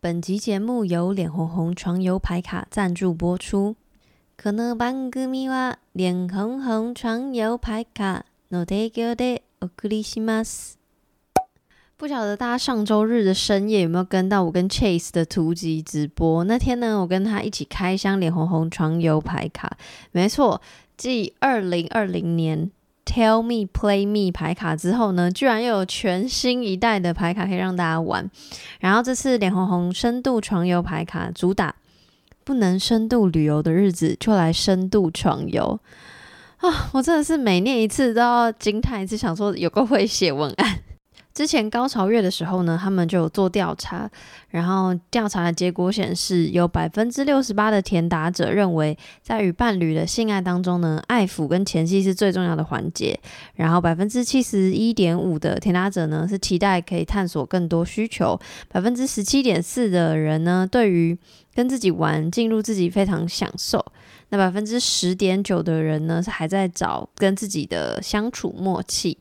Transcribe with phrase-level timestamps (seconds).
[0.00, 3.76] 本集节目由脸红红床游牌卡赞助播出。
[4.36, 10.76] この番組は脸红红床游牌卡の提供でお送りします。
[11.98, 16.44] 不晓得大家上周日的深夜有没有跟到我跟 Chase 的突击直播？
[16.44, 19.78] 那天呢，我跟他一起开箱脸红红床游牌卡。
[20.12, 20.60] 没错，
[20.98, 22.70] 继二零二零年
[23.13, 28.31] Tell Me Play Me 牌卡之后呢，居然又有全新一代的牌卡可以让大家玩。
[28.79, 31.75] 然后这次脸红红深度床游牌卡主打
[32.45, 35.77] 不能深度旅游的日子，就来深度床游
[36.59, 36.89] 啊！
[36.93, 40.79] 我真的是每念一次都要惊叹一次，想说有个会写文案。
[41.33, 44.09] 之前高潮月的时候呢，他们就有做调查，
[44.49, 53.17] 然后调查的结果显示，有百分之六十八的填答者认为，在与伴侣的性爱当中呢，爱抚跟前戏是最重要的环节。
[53.55, 58.37] 然后百分之七十一点五的填答者呢，是期待可以探索更多需求。
[58.67, 61.17] 百分之十七点四的人呢，对于
[61.53, 63.83] 跟自己玩进入自己非常享受。
[64.29, 69.17] 那百分之十点九的人呢，是还在找跟自己的相处默契。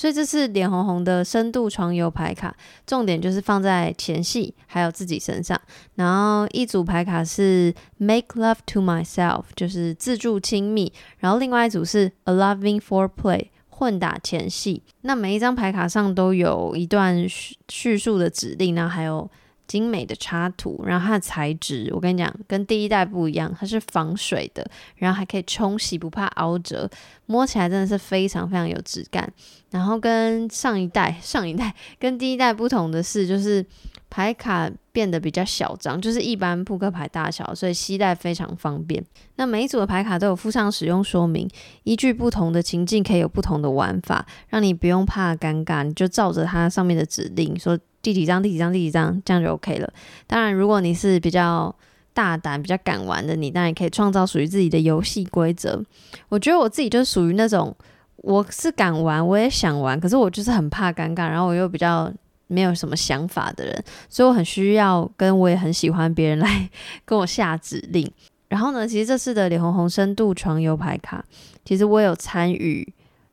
[0.00, 2.56] 所以这次脸红红的深度床游牌卡，
[2.86, 5.60] 重点就是放在前戏还有自己身上。
[5.96, 10.90] 然后一组牌卡是 Make Love to Myself，就是自助亲密。
[11.18, 14.82] 然后另外一组是 A Loving Foreplay，混打前戏。
[15.02, 19.30] 那每一张牌卡上都有一段叙叙述的指令，然后还有
[19.66, 20.82] 精美的插图。
[20.86, 26.88] 然后它的材质，我跟你讲，跟第一代不一样，它是防水的，然后还可以冲洗，不怕凹折，
[27.26, 29.30] 摸起来真的是非常非常有质感。
[29.70, 33.64] 然后跟上一代、上一代 跟第一代不同的是，就是
[34.08, 39.00] 牌卡变得比较小张，就是一般扑克牌大小，所以携带非常方便。
[39.36, 41.48] 那每一组的牌卡都有附上使用说明，
[41.84, 49.92] 依据不同的情境可以有不同的玩法，让你不用怕尴尬，你就照着它上面的指令说第几张、第几张、第几张，这样就 OK 了。
[50.26, 51.72] 当然，如果你是比较
[52.12, 55.80] 大胆、比较敢玩的，你当然可以创造属于自己的游戏规则。
[56.28, 57.72] 我觉得我自己就属于那种。
[58.22, 62.12] 我是敢玩，我也想玩，可是我就是很怕尴尬，然后我又比较
[62.48, 66.68] 没有什么想法的人，所以我很需要跟我也很喜欢别人来
[67.06, 68.10] 跟我下指令。
[68.48, 71.24] 然后呢，其实这次的脸红红深度床游牌卡，
[71.64, 72.86] 其实我有参与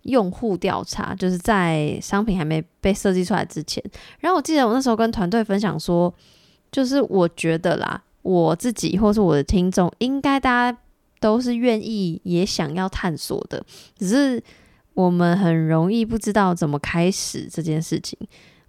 [0.04, 3.84] 用户调查，就是在商品还没被设计出来之前。
[4.20, 6.14] 然后我记得我那时候跟团队分享说，
[6.72, 10.80] 就是我觉得啦，我自己或是我的听众，应该大家
[11.20, 13.62] 都是愿意也想要探索的，
[13.98, 14.42] 只是。
[14.98, 18.18] 我们很容易不知道怎么开始这件事情，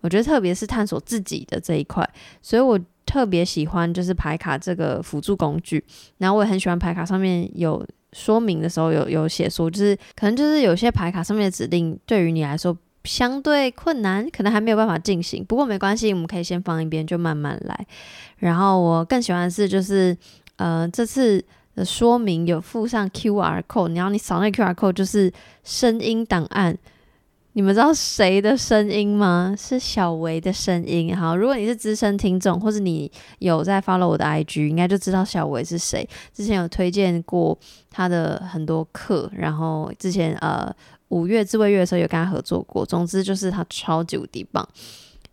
[0.03, 2.06] 我觉得特别是探索自己的这一块，
[2.43, 5.83] 所以我特别喜欢就是牌卡这个辅助工具，
[6.19, 17.87] 然后我也很喜欢牌卡上面有说明的时候有有写说，就是可能就是有些牌卡上面的指令对于你来说相对困难，可能还没有办法进行，不过没关系，我们可以先放一边，就慢慢来。
[18.37, 20.15] 然后我更喜欢的是就是
[20.56, 21.43] 呃这次。
[21.78, 26.77] 的说明有附上 QR code，然后你扫那 QR code 就是声音档案。
[27.55, 29.53] 你们知道谁的声音吗？
[29.59, 31.16] 是小维的声音。
[31.16, 36.09] 好，如果你是资深听众，或者你有在 follow 我的 IG，应该就知道小维是谁。
[36.33, 37.59] 之前有推荐过
[37.91, 40.72] 他的很多课，然后之前呃
[41.09, 42.87] 五月自慰月的时候有跟他合作过。
[42.87, 44.69] 总之就是他超级无敌棒。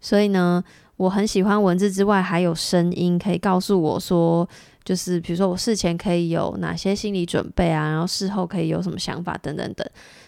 [0.02, 0.64] 所以呢，
[0.98, 4.48] 我很喜欢文字之外还有声音，可以告诉我说。
[4.85, 9.85] 就是比如说我事前可以有哪些心理准备啊，然后事后可以有什么想法等等等，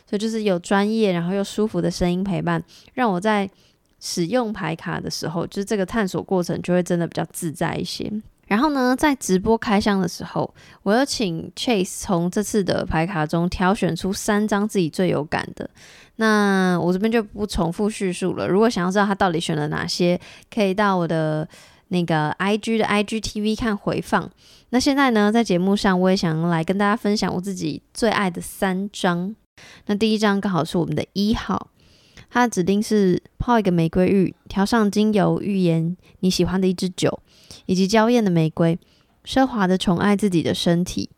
[0.09, 2.61] 所以就是有专业然后又舒服的声音陪伴，
[2.95, 3.47] 让我在
[3.99, 8.11] 使用牌卡的时候，就是这个探索过程就会真的比较自在一些。
[8.47, 10.51] 然后呢，在直播开箱的时候，
[10.81, 15.69] 我有请 Chase 从这次的牌卡中挑选出三张自己最有感的。
[16.15, 18.47] 那我这边就不重复叙述了。
[18.47, 20.19] 如果想要知道他到底选了哪些，
[20.51, 21.47] 可以到我的。
[21.89, 24.29] 那个 I G 的 I G T V 看回放。
[24.69, 29.35] 那现在呢，在节目上我也想来跟大家分享我自己最爱的三张。
[29.85, 31.69] 那第一张刚好是我们的一号，
[32.29, 37.19] 它的指定是泡一个玫瑰浴，调上精油，浴盐你喜欢的一支酒，
[37.65, 38.77] 以及娇艳的玫瑰，
[39.25, 41.09] 奢华的宠爱自己的身体。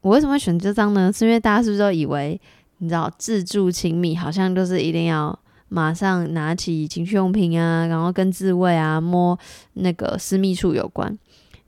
[0.00, 1.12] 我为什么会选这张呢？
[1.12, 2.40] 是因为大家是不是都以为
[2.78, 5.38] 你知道自助亲密好像就是一定要。
[5.68, 9.38] 马上拿起情趣用品啊，然后跟自慰啊、摸
[9.74, 11.16] 那个私密处有关。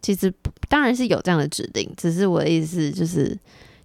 [0.00, 0.32] 其实
[0.68, 3.36] 当然是有这样的指令，只是我的意思就是，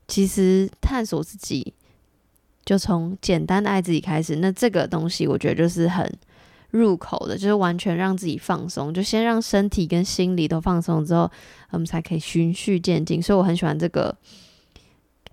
[0.07, 1.73] 其实探索自己
[2.63, 4.37] 就从简单的爱自己开始。
[4.37, 6.09] 那这个东西我觉得就是很
[6.71, 11.29] 入口的，就是完全让自己放松，就先让身体跟心理都放松之后，
[11.71, 13.21] 我们才可以循序渐进。
[13.21, 14.15] 所以我很喜欢这个。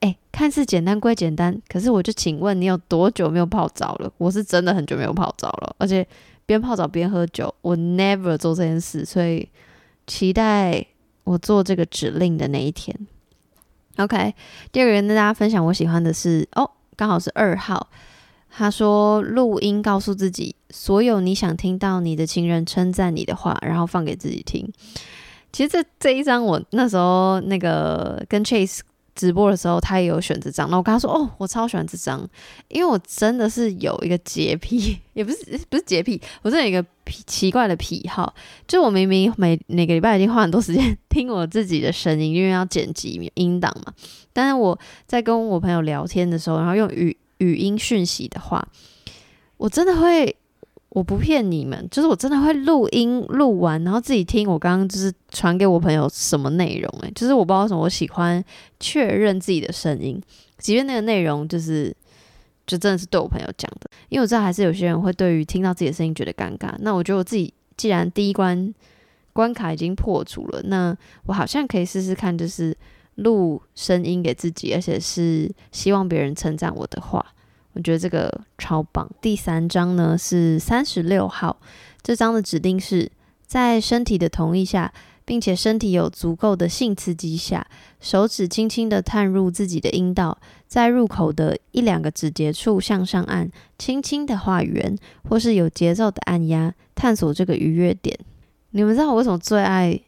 [0.03, 4.13] 哎，看似简单归简单，可是我就请问你有多久没有泡澡了？
[4.19, 6.05] 我是真的很久没有泡澡了，而且
[6.45, 9.49] 边泡澡边喝酒，我 never 做这件事，所以
[10.09, 10.85] 期待
[11.23, 12.95] 我做这个指令的那一天。
[13.99, 14.35] OK，
[14.73, 17.89] 第二个人跟大家分享我喜欢的是哦，刚好是二号。
[18.55, 24.71] 他说录音告诉自己所有你想听到你的情人称赞你的话，然后放给自己听。
[25.53, 28.81] 其实这这一张我那时候那个跟 Chase
[29.15, 30.71] 直播的时候，他也有选这张。
[30.71, 32.27] 那我跟他说哦，我超喜欢这张，
[32.69, 35.39] 因为我真的是有一个洁癖， 也不是
[35.69, 38.35] 不是洁癖，我真有一个癖奇怪的癖好，
[38.67, 43.93] 就我明明每每个礼拜已经花很多时间听我自己的声音，因为要剪辑音档嘛。
[44.33, 48.67] 但是我在跟我朋友聊天的时候，然后用语语音讯息的话，
[49.57, 50.37] 我真的会。
[50.95, 58.45] 我不骗你们，就是我真的会录音录完，然后自己听我刚刚就是传给我朋友什么内容诶，就是我不知道什么我喜欢
[58.79, 60.21] 确认自己的声音，
[60.59, 61.97] 即便那个内容就是
[62.67, 66.75] 就真的是对我朋友讲的，因为我知道还是有些人会对于听到自己的声音觉得尴尬。
[66.81, 68.75] 那我觉得我自己既然第一关
[69.33, 70.95] 关卡已经破除了，那
[71.25, 72.77] 我好像可以试试看，就是
[73.15, 77.25] 录声音给自己，而且是希望别人称赞我的话。
[77.75, 79.11] 我觉得这个超棒。
[79.21, 81.57] 第三章呢是三十六号，
[82.03, 83.11] 这章的指令是
[83.47, 84.93] 在身体的同意下，
[85.25, 87.67] 并且身体有足够的性刺激下，
[88.01, 94.97] 手指轻轻的探入自己的阴道，在入口的一两个指节处向上按，轻轻的画圆，
[95.29, 98.19] 或是有节奏的按压，探索这个愉悦点。
[98.71, 99.99] 你们知道我为什么最爱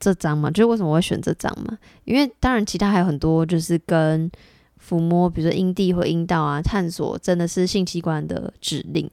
[0.00, 0.50] 这张吗？
[0.50, 1.78] 就是为什么我会选这张吗？
[2.04, 4.30] 因为当然其他还有很多，就是跟
[4.86, 9.10] 抚摸，比如说阴蒂或阴道啊，探索真的是性器官的指令。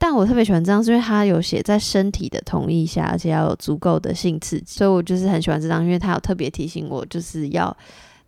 [0.00, 7.76] 但我特别喜欢这张，是因为它有写在身体的同意下，而且要有足够的性刺激，所以我就是很喜欢这张，因为它有特别提醒我，就是要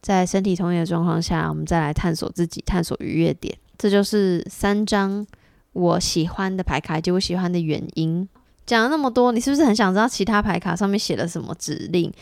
[0.01, 3.57] 在身体同意的状况下，我们再来探索自己，探索愉悦点。
[3.79, 5.25] 这就是三张
[5.73, 8.29] 我喜欢的牌卡，以及我喜欢的原因。
[8.67, 12.13] 讲了那么多，你是不是很想知道其他牌卡上面写了什么指令？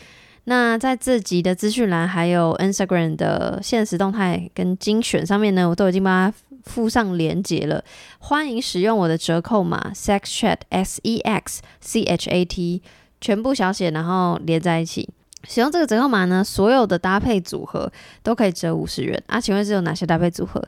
[0.45, 7.83] 那在自己的资讯栏，还有 Instagram 的现实动态跟精选上面呢，我都已经把它附上连接了。
[8.17, 12.81] 欢迎使用我的折扣码 Sex Chat S E X C H A T，
[13.21, 15.09] 全部小写，然后连在一起。
[15.47, 17.91] 使用这个折扣码呢，所有的搭配组合
[18.23, 19.39] 都可以折五十元啊。
[19.39, 20.63] 请问是有哪些搭配组合？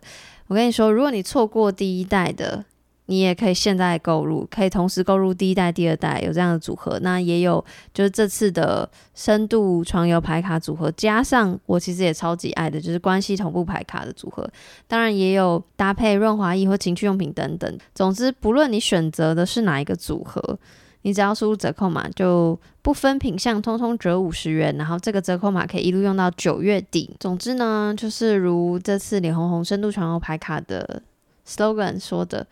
[0.48, 2.64] 我跟你说，如果你错过第一代的。
[3.12, 6.98] 你也可以现在购入，可以同时购入第一代、第二代有这样的组合。
[7.02, 7.62] 那也有
[7.94, 14.50] 就是这次的深度床游牌卡组合，加上我其实也超级爱的，就是关系同步牌卡的组合。
[14.88, 17.78] 当然也有搭配润滑液或情趣用品等等。
[17.94, 20.58] 总之，不论你选择的是哪一个组合，
[21.02, 24.74] 你只要输入折扣码，就不分品相，通通折五十元。
[24.78, 27.14] 然后这个折扣码可以一路用到九月底。
[27.20, 31.04] 总之呢，就是如这次脸红红深度床游牌卡的
[31.46, 32.48] slogan 说的。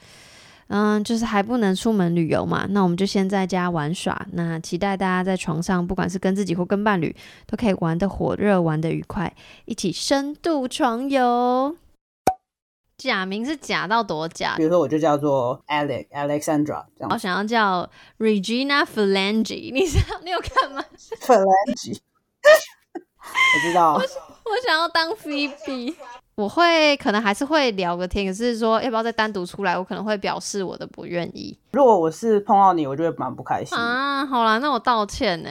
[0.69, 4.27] 嗯，就是还不能出门旅游嘛，那我们就先在家玩耍。
[4.33, 7.15] 那期待大家在床上，不管是跟自己或跟伴侣，
[7.47, 9.35] 都可以玩的火热，玩的愉快，
[9.65, 11.75] 一起深度床游。
[12.97, 14.57] 假名是假到多假？
[14.57, 17.09] 比如说，我就叫做 Alex Alexandra，这样。
[17.09, 17.89] 我想要叫
[18.19, 20.83] Regina Phalange，你知道你有看吗
[21.21, 21.97] ？Phalange，
[22.43, 23.93] 我知道。
[23.93, 24.01] 我
[24.67, 25.95] 想要当 Phoebe。
[26.39, 31.53] 我会可能还是会聊个天，可是说要不要再单独出来，我可能会表示我的不愿意。
[31.73, 34.25] 如果我是碰到你，我就会蛮不开心啊。
[34.25, 35.49] 好啦，那我道歉呢。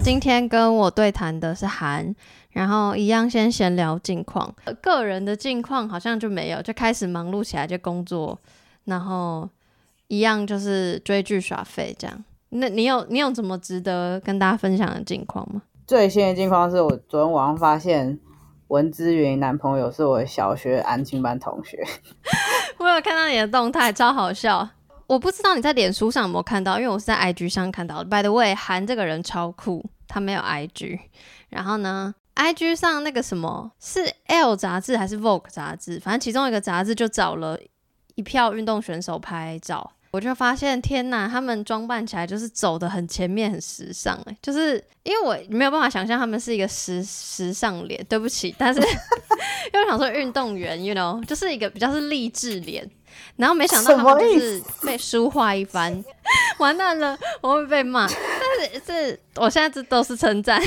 [0.00, 2.14] 今天跟我对谈的是韩，
[2.52, 8.38] 然后一样先闲聊近况，个人的近况好像就没有，就开始忙碌起来就工作，
[8.86, 9.46] 然后。
[10.08, 15.62] 一样就是追剧耍废这样，那你有你有什么值得跟大家分享的近况吗？
[15.86, 18.18] 最新的近况是我昨天晚上发现
[18.68, 21.84] 文之云男朋友是我小学安亲班同学，
[22.78, 24.68] 我有看到你的动态，超好笑。
[25.06, 28.04] 我不知道你在脸书上有没有看到，因为我是在 IG 上看到的。
[28.10, 30.98] By the way，韩这个人超酷，他没有 IG，
[31.48, 37.56] 然后呢，IG 上那个什么是 L 杂志还是 Vogue 杂志，反正其中一个杂志就找了
[38.16, 39.92] 一票运动选手拍照。
[40.16, 48.80] 我就发现，天呐，他们装扮起来就是走的很前面，很时尚哎，就是因为我没有办法想象他们是一个时时尚脸，对不起，但是
[49.74, 52.90] 因为想说运动员，you know，就是一个比较是励志脸，
[53.36, 56.02] 然后没想到他们就是被书画一番，
[56.56, 60.58] 完蛋了，我会被骂，但是这我现在这都是称赞，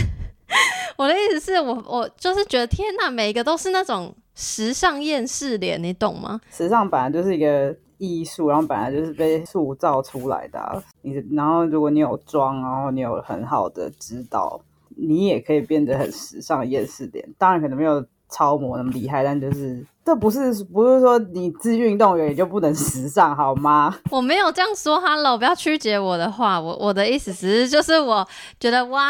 [0.96, 6.39] 我的意思是我我就是觉得天呐，每一个都是那种时尚厌世脸，你懂吗？
[6.56, 7.75] 时尚本来就是一个。
[8.00, 10.82] 艺术，然后本来就是被塑造出来的。
[11.03, 14.60] 你然后如果你有妆，然后你有很好的指导，
[14.98, 17.24] 你也可以变得很时尚、厌世点。
[17.38, 23.96] 当然可能没有超模那么厉害，但就是这不是不是说你自运动员也就不能时尚好吗？
[24.10, 26.60] 我没有这样说哈喽不要曲解我的话。
[26.60, 28.27] 我我的意思只是就是我
[28.60, 29.03] 觉得哇，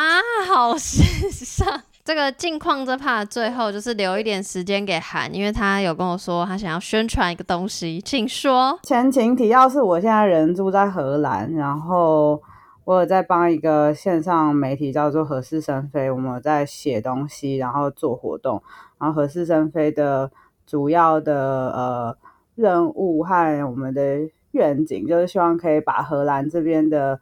[0.47, 1.81] 好时尚。
[2.09, 8.79] 这个近况这 part 最后就是留一点时间给韩，因为他有跟我说他想要宣传一个东西，请说。
[8.81, 12.41] 前情提要是我现在人住在荷兰，然后
[12.83, 18.59] 我有在帮一个线上媒体叫做何事生非，我们在写东西，然后做活动。
[18.97, 20.31] 然后何事生非的
[20.65, 22.17] 主要的呃
[22.55, 24.17] 任务和我们的
[24.53, 27.19] 愿景，就是希望可以把荷兰这边的。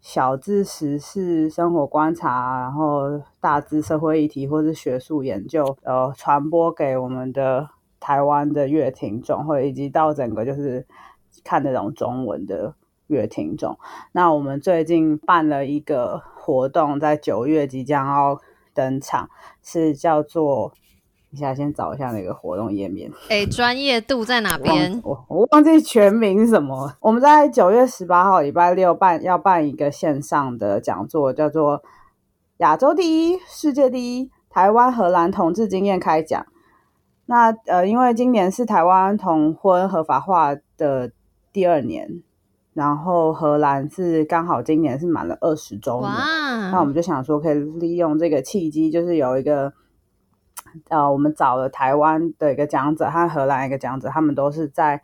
[0.00, 7.68] 小至时事生活观察，然后大至社会议题或是学术研究，呃，传播给我们的
[8.00, 10.86] 台湾的乐听众，或以及到整个就是
[11.44, 12.74] 看那种中文的
[13.08, 13.78] 乐听众。
[14.12, 18.40] 那我们最近办了一个活动，在九月即将要
[18.72, 19.28] 登场，
[19.62, 20.72] 是叫做。
[21.30, 23.10] 一下先找一下那个活动页面。
[23.28, 24.98] 哎，专业度在哪边？
[25.04, 26.90] 我我忘记全名什么。
[27.00, 31.82] 我们在九月十八号礼拜六办要办一个线上的讲座，叫做
[32.58, 36.46] “亚洲第一，世界第一，台湾荷兰同志经验开讲”。
[37.26, 41.12] 那呃，因为今年是台湾同婚合法化的
[41.52, 42.22] 第二年，
[42.72, 46.10] 然后荷兰是刚好今年是满了二十周年，
[46.72, 49.74] 那我们就想说可以利用这个契机，就是有一个。
[50.88, 55.00] 呃，我们找了台湾的一个讲者和荷兰一个讲者，他们都是在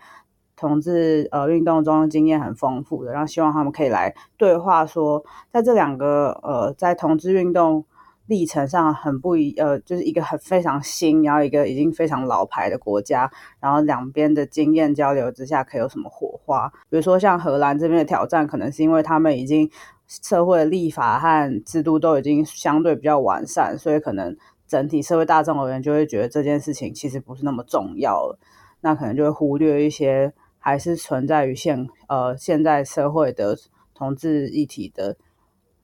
[0.57, 7.85] 同志呃运动中经验很丰富的，然后希望他们可以来对话，说在这两个呃在同志运动
[8.27, 16.73] 历程上很不一呃，就是一个很非常新，然后一个已经非常老牌的国家，然后两边的经验交流之下，可以有什么火花？
[16.89, 19.69] 比如说像荷兰这边的挑战，可能是因为他们已经
[20.07, 24.37] 社会立法和制度都已经相对比较完善，所以可能。
[24.67, 28.39] 整体社会大众而言，就会觉得这件事情其实不是那么重要了，
[28.81, 33.57] 那可能就会忽略一些还是存在于现呃现在社会的
[33.95, 35.17] 同志议题的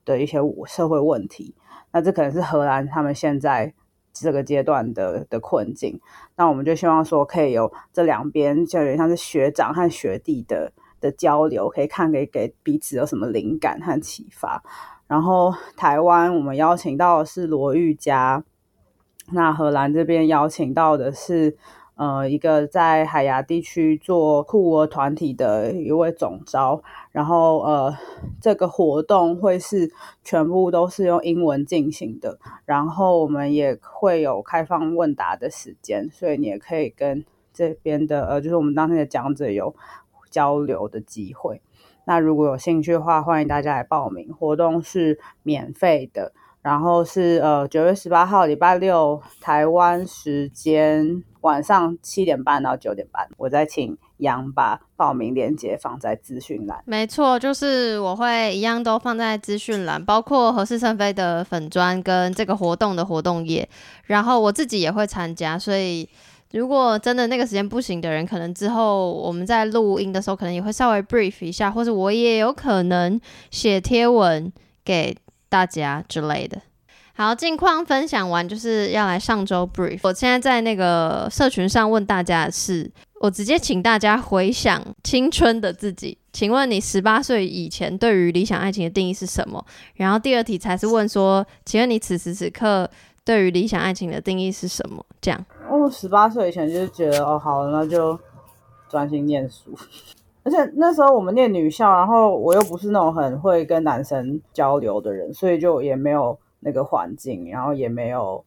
[0.05, 1.55] 的一些社会问题。
[1.93, 3.75] 那这可能是荷兰他们现在
[4.13, 6.01] 这个阶段的的困境。
[6.37, 14.63] 那我们就希望说，可以有这两边就有点像是学长和学弟的的交流，可以看给给彼此有什么灵感和启发。
[15.07, 18.43] 然后台湾我们邀请到的是罗玉佳。
[19.33, 21.57] 那荷兰这边邀请到的是，
[21.95, 26.83] 呃，一个在海牙地区做酷儿团体的一位总招，
[27.13, 27.97] 然后呃，
[28.41, 29.93] 这个活动会是
[30.25, 39.75] 全部都是用英文进行的，然后我们也会有开放问答的时间，所以你也可以跟这边的呃，就是我们当天的讲者有
[40.31, 41.61] 交流的机会。
[42.07, 46.33] 那如果有兴趣的话，欢迎大家来报名，活动是免费的。
[46.63, 56.83] 然后是呃九月十八号礼拜六台湾时间晚上七点半到九点半，我再请杨把报名链接放在资讯栏。
[56.85, 63.67] 没错，就是我会一样都放在资讯栏，包括合适生飞的粉砖跟这个活动的活动页。
[64.05, 66.07] 然后我自己也会参加，所以
[66.53, 73.19] 如果真的那个时间不行的人，可能之后我们在录音的时候，可能也会稍微 brief 一下，或者我也有可能
[73.51, 74.53] 写贴文
[74.85, 75.17] 给。
[75.51, 76.63] 大家之类的，
[77.15, 79.99] 好，近况分享完，就是要来上周 brief。
[80.05, 82.91] 我现在在那个社群上问大家的是，
[83.21, 89.63] 我直接请大家回想青春的自己，请问你十八岁以前对于理想爱情的定义是什么？
[89.97, 92.89] 然后第二题才是问说，请问你此时此刻
[93.25, 95.05] 对于理想爱情的定义是什么？
[95.21, 98.19] 这样，哦十八岁以前就是觉得，哦，好，那就
[98.89, 99.77] 专心念书。
[100.43, 108.43] 而且那时候我们念女校，然后我又不是那种很会跟男生交流的人，所以就也没有那个环境，然后也没有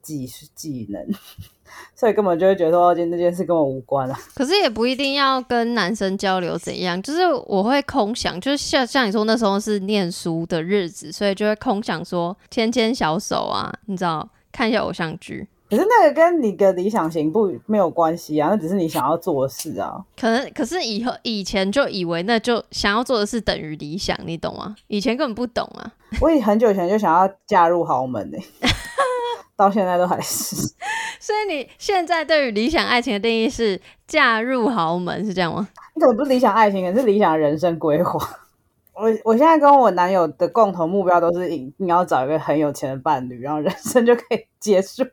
[0.00, 1.06] 技技能，
[1.94, 4.18] 所以根本就会觉得说，今天这件事跟我无关啊。
[4.34, 15.46] 可是也不一定要跟男生交流怎样，就是我会空想，就是像像你说那时候是念书的日子，所以就会空想说牵牵小手啊，你知道，看一下偶像剧。
[15.68, 20.04] 可是那个跟你的理想型不没有关系啊，那只是你想要做的事啊。
[20.16, 24.76] 可能可是以后以前就以为那就想要做的事等于理想，你懂吗？
[24.86, 25.92] 以前根本不懂啊。
[26.20, 28.38] 我以很久以前就想要嫁入豪门呢，
[29.56, 30.54] 到现在都还是。
[31.18, 35.68] 所以你现在对于理想爱情的定义是嫁入豪门是这样吗？
[35.96, 38.20] 你可能不是理想爱情，可是理想人生规划。
[38.94, 45.04] 我我现在跟我男友的共同目标都是你你要找一个很有钱的伴侣，然后人生就可以结束。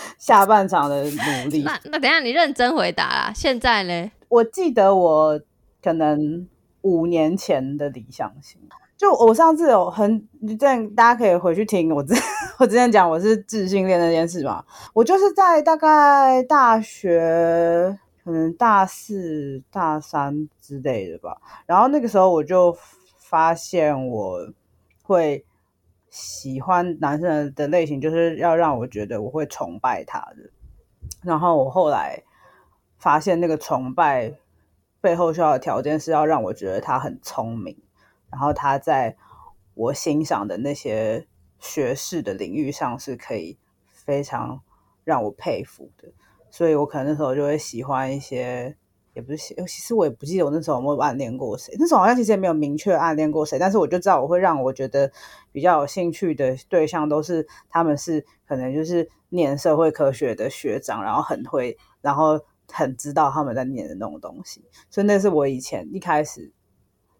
[0.18, 1.62] 下半场的努力。
[1.62, 3.32] 那那等下你认真回答啦。
[3.34, 4.10] 现在呢？
[4.28, 5.40] 我记得我
[5.82, 6.46] 可能
[6.82, 8.60] 五年前的理想型，
[8.96, 10.28] 就我上次有很，
[10.58, 12.14] 这样大家可以回去听我之
[12.58, 14.64] 我之前讲我是自信恋那件事嘛。
[14.92, 21.36] 我就是在大概大学可能大四、大三之类的吧。
[21.64, 22.76] 然后那个时候我就
[23.18, 24.38] 发现我
[25.02, 25.44] 会
[26.10, 30.50] 喜欢男生的类型，就是要让我觉得我会崇拜他的。
[31.22, 32.22] 然后我后来
[32.98, 34.32] 发现那个崇拜
[35.00, 37.76] 背后需要的条件是要让我觉得他很聪明。
[38.30, 39.16] 然后他在
[39.74, 41.26] 我欣赏的那些
[41.58, 43.56] 学士的领域上是可以
[43.90, 44.60] 非常
[45.02, 46.08] 让我佩服的，
[46.50, 48.76] 所以我可能那时候就会喜欢一些，
[49.14, 55.10] 也不是喜，其实我也不记得我那时候有没有暗恋过谁，那时候好像其实也没有明确暗恋过谁，但是我就知道我会让我觉得
[55.58, 62.38] 比较有兴趣的对象都是他们是可能就是念社会科学的学长，然后很会，然后
[62.70, 66.52] 很知道他们在念的那种东西，所以那是我以前一开始。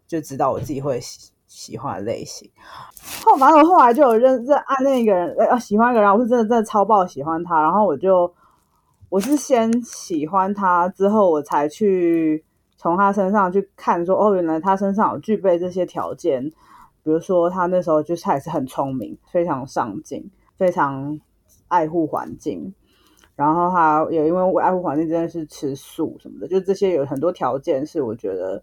[0.07, 2.49] 就知道我自己会喜喜欢的类型，
[3.23, 8.33] 后反正我后来就有认认暗恋一个人，呃，喜欢一个人，我是真的真的超爆喜欢他，然后我就
[9.09, 12.43] 我是先喜欢他，之后我才去
[12.75, 16.51] 从他身上去看，说哦，原来他身上有具备这些条件，
[17.09, 21.19] 比如说他那时候就是他也是很聪明，非常上进，非常
[21.67, 22.73] 爱护环境，
[23.35, 28.61] 然后他也因为爱护环境，真的是吃素什么的，就这些有很多条件是我觉得。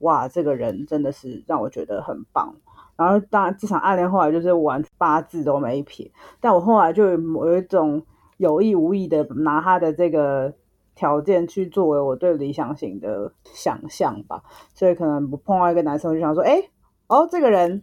[0.00, 2.54] 哇，这个人真的是让我觉得很棒。
[2.96, 6.10] 然后，当然这场暗恋后来就是完八字都没撇。
[6.40, 8.02] 但我后来就有一种
[8.38, 10.54] 有意无意的拿他的这个
[10.94, 14.42] 条件去作为我对理想型的想象吧。
[14.72, 16.62] 所以可能碰到一个男生，就想说，哎，
[17.10, 17.82] 哦，这个人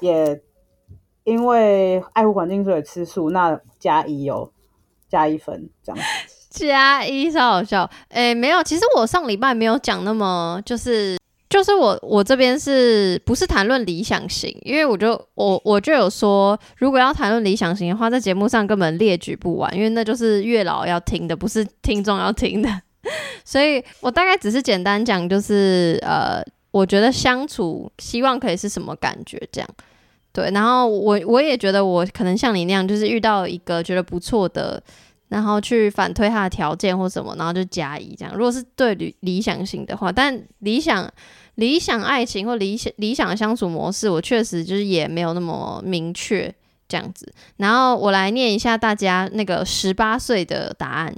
[0.00, 0.40] 也
[1.24, 4.50] 因为爱护环境所以吃素，那加一哦，
[5.08, 6.04] 加一分这样。
[6.50, 7.88] 加一超好笑。
[8.08, 11.16] 哎，没有，其实我上礼拜没有讲那么就是。
[11.48, 14.50] 就是我，我这边是不是谈论理想型？
[14.62, 22.70] 因为我就我我就有说，如果要谈论理想型的话，在节目上根本列举不完，因为那就是月老要听的，不是听众要听的。
[23.44, 29.70] 所以我大概只是简单讲，就是呃，我觉得相处希望可以是什么感觉这样。
[30.32, 34.82] 对，然后我我也觉得我可能像你那样，就是遇到一个觉得不错的，
[35.28, 38.34] 然后去反推他的条件或什么，然后就加一这样。
[38.34, 41.08] 如果是对理理想型的话，但理想。
[41.56, 46.52] 理想爱情或理想理想相处模式，我确实就是也没有那么明确
[46.88, 47.30] 这样子。
[47.58, 51.14] 然后我来念一下大家那个十八岁的答案，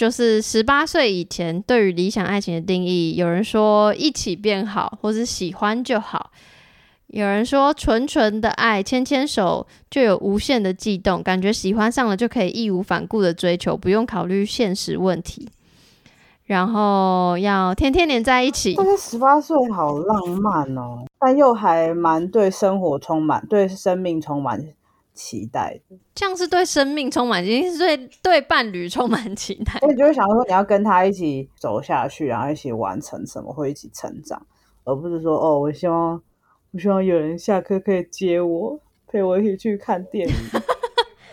[0.00, 6.30] 就是十八岁以前对于理想爱情的定义，有人说一起变好，或是喜欢就好；
[7.08, 15.46] 有人说纯纯的爱，牵牵手就有无限的悸动，感觉喜欢上了就可以义无反顾的追求，不用考虑现实问题。
[16.46, 18.72] 然后要天天黏在一起。
[18.78, 24.58] 但是十八岁好浪漫哦，但又还蛮对生活充满、对生命充满
[25.20, 25.96] 期待的。
[26.14, 29.78] 这样是对生命充满，一定是对对伴侣充满期待。
[29.82, 34.40] 我就会想说，你要跟他一起走下去，然后一起完成什么，会一起成长，
[34.84, 36.20] 而不是说哦，我希望
[36.70, 40.34] 我希望有人下课可以接我，陪我一起去看电影。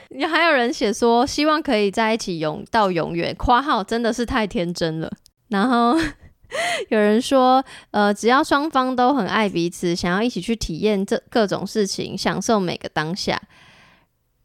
[0.10, 3.34] 也 还有人写说，希望可以在一起永到永远。
[3.36, 5.10] 括号真的是太天真了。
[5.48, 5.98] 然后
[6.90, 13.42] 有人说，呃，只要双方都很爱彼此，想要一起去体验这各种事情，享受每个当下。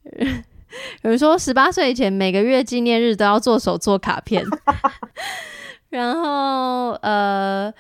[1.03, 4.45] 有人说，十八岁以前每个月纪念日都要做手做卡片。
[5.91, 7.73] 然后，呃。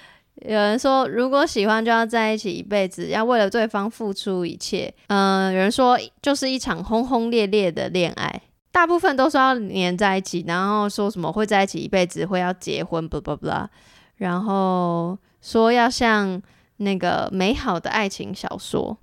[0.44, 4.92] 有人说，如果喜欢就要在一起一辈子，要为了对方付出一切。
[5.06, 13.70] 嗯，有人说就是一场轰轰烈烈的恋爱，大部分都说要黏在一起，然后说什么会在一起一辈子，会要结婚，不不不啦，
[14.16, 16.42] 然后说要像
[16.78, 18.98] 那个美好的爱情小说，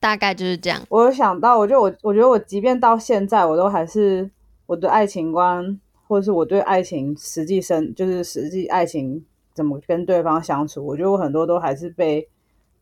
[0.00, 0.82] 大概就是这样。
[0.88, 4.28] 我有想到，我就我我觉得我即便到现在，我都还是
[4.66, 9.24] 我的爱情观，或者是我对爱情实际生，就是实际爱情。
[9.52, 10.86] 怎么跟对方相处？
[10.86, 12.26] 我觉得我很多都还是被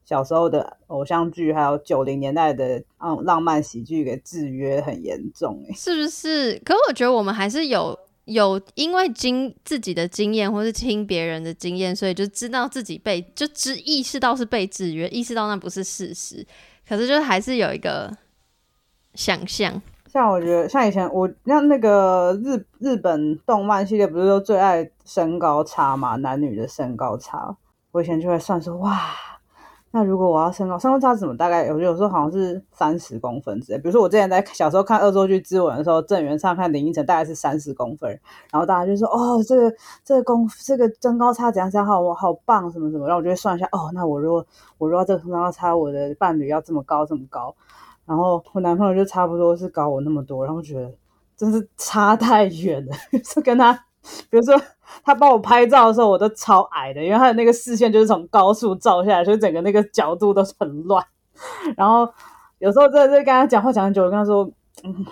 [0.05, 6.61] 小时候的偶像剧，还有九零年代的嗯浪漫喜剧给制约很严重，哎， 是不是？
[6.65, 16.47] 可我觉得我们还是有有因为经自己的经验，或是听别人的经验，所以就知道自己被就知意识到是被制约，意识到那不是事实。
[16.89, 18.17] 可是就还是有一个
[19.15, 19.81] 想象。
[20.07, 26.17] 像我觉得，像以前我像那个日日本动漫系列，不是都最爱身高差嘛？
[26.17, 27.55] 男女的身高差，
[27.93, 28.99] 我以前就会算说，哇，
[29.91, 33.79] 那如果我要身高，身高差怎么大概有有时候好像是三十公分之类。
[33.79, 38.11] 比如说我之前在小时候看恶作剧之吻的时候，郑元畅看林依晨大概是三十公分，
[38.53, 44.47] 然后大家就说哦，这个这个公这个身高差怎样怎样好，我好棒什么什么，然后我就会算一下，哦，那我如果
[44.77, 47.55] 我如果这个身高差，我的伴侣要这么高这么高，
[48.05, 50.93] 然后我男朋友就差不多是高我那么多，然后觉得
[51.35, 52.93] 真是差太远了，
[53.25, 53.73] 是跟他。
[54.31, 54.55] 比如说，
[55.05, 61.05] 他帮我拍照的时候，我都超矮的，因为他的那个视线就是从高处照下来，所以整个那个角度都是很乱。
[61.77, 62.09] 然后
[62.59, 64.49] 有时候真的是跟他讲话讲很久，我跟他说，
[64.85, 65.07] 嗯，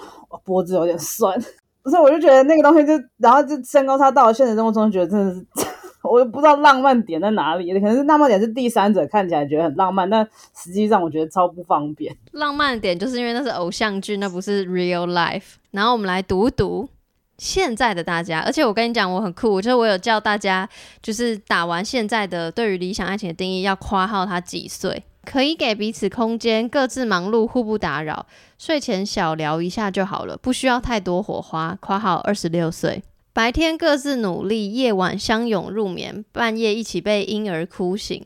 [0.45, 1.41] 脖子有点酸。
[1.83, 5.47] 不是，我就觉得那个东西就，然后就身高差到了现实生活中，觉得真的是，
[6.03, 7.73] 我都不知道浪漫点在哪里。
[7.75, 12.13] 可能是浪漫点是第三者看起来觉得很浪漫，但实际上我觉得超不方便。
[12.33, 15.55] 浪漫点就是因为那是偶像剧，那不是 real life。
[15.71, 16.89] 然后我们来读读。
[17.39, 20.69] 现在的大家，而且我跟你讲，我很酷，就是我有叫大家，
[21.03, 28.27] 就是打完现在的对于理想爱情的定义，要夸号他几岁，可以给彼此空间，各自忙碌，互不打扰，
[28.59, 31.77] 睡前小聊一下就好了，不需要太多火花。
[31.81, 38.25] 夸号二十六岁，白天各自努力，夜晚相拥入眠，半夜一起被婴儿哭醒，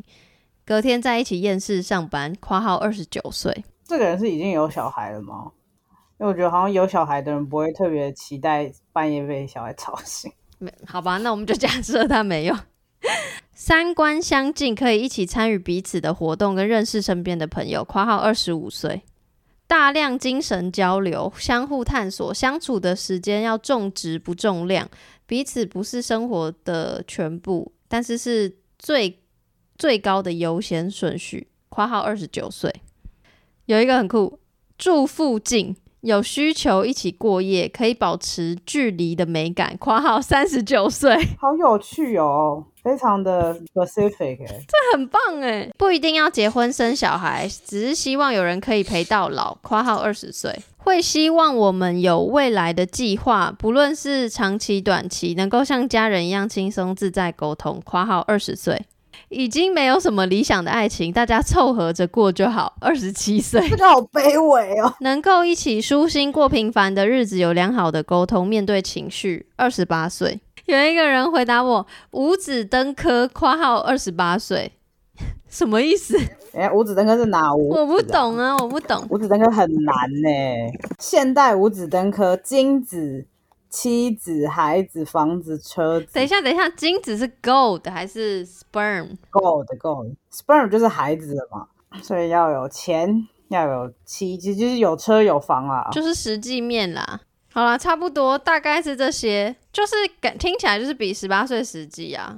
[0.64, 2.32] 隔天在一起厌世上班。
[2.38, 5.50] 夸号二十九岁，这个人是已经有小孩了吗？
[6.20, 10.30] 因为我觉得好像有小孩的人不会特别期待半夜被小孩吵醒。
[10.58, 12.54] 没好吧，那我们就假设他没有。
[13.54, 17.82] 三观相近，可以一起参与彼此的活动跟认识身边的朋友。
[17.82, 19.00] 括号二十五岁，
[19.66, 24.86] 大量精神交流，相互探索，相处的时间要重质不重量，
[25.24, 29.22] 彼此不是生活的全部，但是是最
[29.78, 31.48] 最高的优先顺序。
[31.70, 32.82] 括号二十九岁，
[33.64, 34.38] 有一个很酷，
[34.76, 35.74] 住附近。
[36.02, 39.76] 有需求一起过夜，可以保持距离的美感。
[39.76, 49.54] 括号三十九岁，好有趣哦，非常的 specific，这很棒哎，不一定要结婚生小孩，只是希望有人可以陪到老。
[49.62, 57.80] 括号二十岁，会希望我们有未来的计划，不论是长期短期，能够像家人一样轻松自在沟通。
[57.84, 58.86] 括号二十岁。
[59.30, 62.74] 已经没有什么理想的爱情，大家凑合着过就好。
[62.82, 64.92] 二十七岁，这 个好卑微哦。
[65.00, 69.46] 能够一起舒心过平凡的日子，有良好的沟通，面对情绪。
[69.56, 73.28] 二十八岁，有一个人回答我：五子登科。
[73.28, 74.72] 括号二十八岁，
[75.48, 76.18] 什么意思？
[76.52, 77.68] 哎，五子登科是哪五？
[77.70, 79.06] 我不懂啊，我不懂。
[79.10, 80.28] 五子登科很难呢。
[80.98, 83.26] 现代五子登科，金子。
[83.70, 86.08] 妻子、孩子、房子、车子。
[86.12, 91.68] 等一下，等一下，精子是 gold 还是 sperm？gold，gold，sperm 就是孩子的嘛，
[92.02, 97.20] 所以要有钱，要有妻，其实就是有车有房啊，就是实际面啦。
[97.52, 102.36] 好啦，差不多，大概是这些，就是感听起来就是比十八岁实际啊，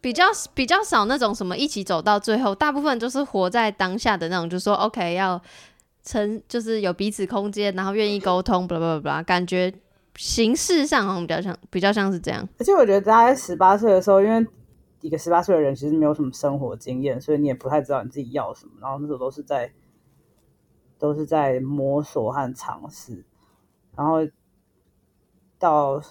[0.00, 5.40] 比较比较少那种什么一起走到最后，大部分就是活在当下的那种，就说 OK 要
[6.04, 9.72] 成，就是有彼此空间，然后愿意沟通，不不不不，感觉。
[10.16, 12.48] 形式上好像比较像，比较像是这样。
[12.58, 14.46] 而且我觉得大概十八岁的时候，因为
[15.00, 18.72] 一个十八岁的人其实没有什么生活经验，所以你也不太知道你自己要什么。
[18.80, 19.72] 然后那时候都是在
[20.98, 23.24] 都是在摸索和尝试，
[23.96, 24.26] 然后。
[25.62, 26.02] 到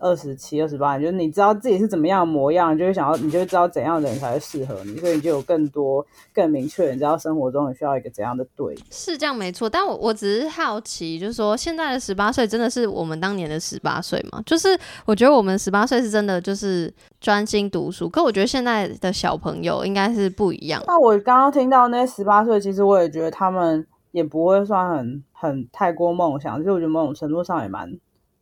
[0.00, 8.76] 二十七、二十八，就是你知道自己是怎么样的模样，就会想要，你就会知道怎样的人才会适合你，所以你就有更多、更明确，你知道生活中你需要一个怎样的对。
[8.90, 14.42] 是这样没错，但我我只是好奇，就是说现在的十八岁真的是我们当年的十八岁吗？
[14.44, 20.82] 就是我觉得我们十八岁是真的就是专心读书，可我觉得现在的小朋友应该是不一样。
[20.86, 27.90] 那我刚刚听到那十八岁，其实我也觉得他们也不会算很很太过梦想，其实我觉得某种程度上也蛮。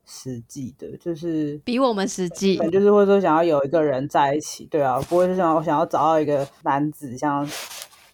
[0.06, 7.46] 实际的，就是比我们实际，就是或者说想要有一个人在一起，对啊，不会是想我想要找到一个男子，像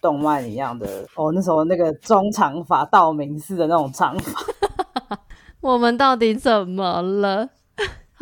[0.01, 5.19] 动漫一样的哦，那时候那个中长发道明寺的那种长发，
[5.61, 7.49] 我们到底怎么了？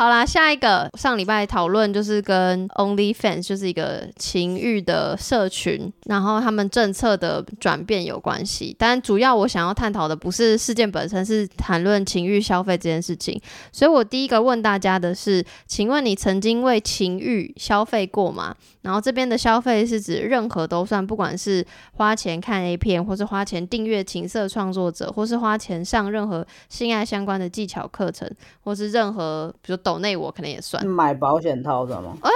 [0.01, 8.75] 好啦，下一个上礼拜讨论就是跟 OnlyFans 就是一个情欲的社群，然后他们政策的转变有关系。
[8.79, 13.39] 但主要我想要探讨的不是事件本身，是谈论情欲消费这件事情。
[13.71, 18.55] 所以我第一个问大家的是，请问你曾经为情欲消费过吗？
[18.81, 28.27] 然后这边的消费是指任何都算，不管是花钱看 A 片，或是花钱订阅情色创作者，或是花钱上任何性爱相关的技巧课程，
[28.63, 30.85] 或是任何比如内我可能也算。
[30.85, 32.17] 买保险套算吗？
[32.21, 32.29] 哎，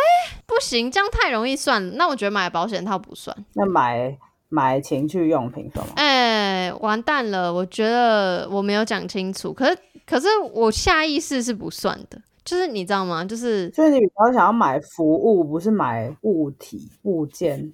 [0.45, 1.95] 不行，这样太容易算。
[1.97, 3.35] 那我觉得买保险套不算。
[3.53, 4.17] 那买
[4.49, 5.93] 买情趣用品算吗？
[5.95, 9.53] 哎，完蛋了，我觉得我没有讲清楚。
[9.53, 12.21] 可是可是我下意识是不算的。
[12.43, 13.25] 就是你知道吗？
[13.25, 17.73] 就是，就是你比较想要买服务，不是买物体物件，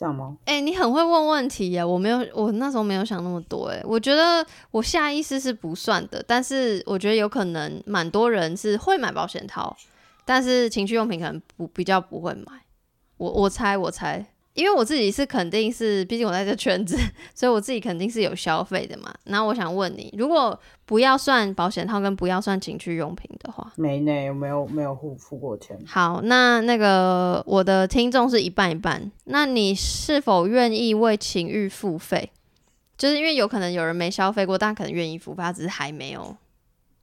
[0.00, 0.34] 这样吗？
[0.46, 1.84] 哎、你很会问问题耶！
[1.84, 3.66] 我没有，我那时候没有想那么多。
[3.66, 9.76] 哎，我觉得我下意识是不算的，但是我觉得有可能蛮多人是会买保险套，
[10.24, 12.64] 但是情趣用品可能不比较不会买。
[13.18, 16.98] 我我猜我猜，因为我自己是肯定是，毕竟我在这圈子，
[17.34, 19.14] 所以我自己肯定是有消费的嘛。
[19.24, 25.78] 那我想问你，如果不要算保险套跟不要算情趣用品的话，没呢，没有没有付付过钱。
[25.86, 32.30] 好，那那个我的听众是一半一半，那你是否愿意为情欲付费？
[32.98, 36.36] 就是因为有可能有人没消费过，但可能愿意付费，他只是还没有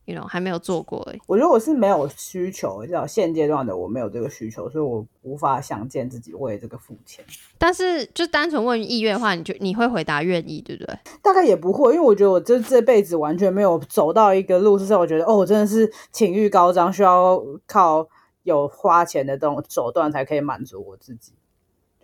[0.07, 1.19] ，you know，还没有做过而已。
[1.27, 7.23] 我觉得我是没有需求，至少现阶段的我没有这个需求，所以我无法想见自己为这个付钱。
[7.59, 10.97] 但是就单纯问意愿的话，你就你会回答愿意，对不对？
[11.21, 18.07] 大概也不会，因为我觉得我这这辈子完全没有走到一个路，是让我觉得哦，我真的是情欲高涨，需要靠
[18.43, 21.33] 有花钱的这种手段才可以满足我自己。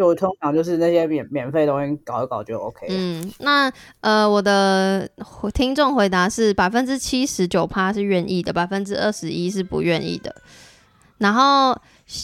[0.03, 2.87] 就我通常就是那些免免费东西搞一搞就 OK。
[2.89, 5.09] 嗯，那呃，我的
[5.53, 10.35] 听众回答是百分之七十九趴是愿意的，百分之二十一是不愿意的。
[11.19, 11.73] 然后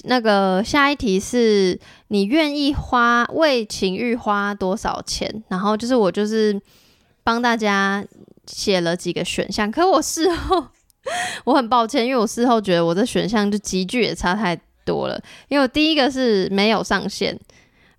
[0.03, 5.41] 那个下一题是你愿意花为情欲花多少钱？
[5.47, 6.59] 然后就是我就是
[7.23, 8.03] 帮大家
[8.45, 10.65] 写了几个选项，可我事后
[11.45, 17.39] 我很抱歉，因为我事后觉得我这选项就集距也差太多了，因为我第一个是没有上限。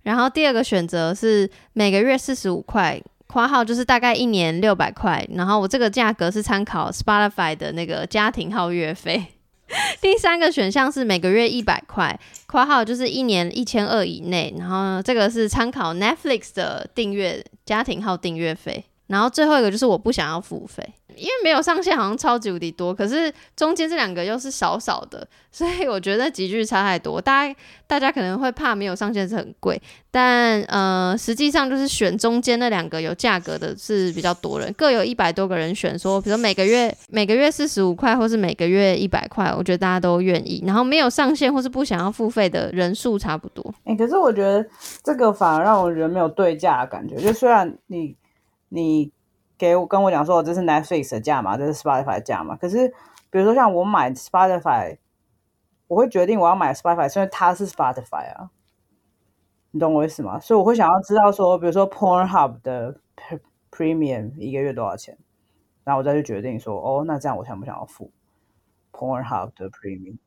[0.03, 5.25] 然后第二个选择是每个月四十五块，括号就是大概一年六百块。
[5.33, 9.25] 然后我这个价格是参考 Spotify 的那个家庭号月费。
[10.01, 14.53] 第三个选项是每个月一百块，括号就是一年一千二以内。
[14.59, 18.83] 然后这个是参考 Netflix 的订阅家庭号订阅费。
[19.07, 22.93] 然后最后一个就是我不想要付费，因为没有上限，好像超级无敌多。
[22.93, 27.21] 可是中间这两个又是少少的，所以我觉得集距差太多。
[27.21, 27.55] 大家
[27.87, 35.97] 大家可能会怕没有上限是很贵，但呃，实际上就是选中间那两个有价格的是比较多人，各有一百多个人选。
[35.97, 40.63] 说比如每个月每个月四十五块，或是每个月一百块，我觉得大家都愿意。
[40.65, 43.73] 然后没有上限或是不想要付费的人数差不多。
[43.83, 44.65] 哎、可是我觉得
[45.03, 47.15] 这个反而让我觉得没有对价的感觉。
[47.17, 48.15] 就虽然你
[48.69, 49.11] 你
[49.61, 52.87] 给我跟我讲说这是 Netflix 的价嘛，这是 Spotify 的价嘛，可是
[53.29, 54.97] 比如说像我买 Spotify，
[55.85, 58.49] 我会决定我要买 Spotify，是因为它是 Spotify 啊，
[59.69, 60.39] 你懂我意思吗？
[60.39, 62.95] 所以我会想要知道说，比如说 Pornhub 的
[63.69, 65.15] Premium 一个月多少钱，
[65.83, 68.11] 然后我再去决定说，哦，那这样我想不想要付
[68.91, 70.17] Pornhub 的 Premium？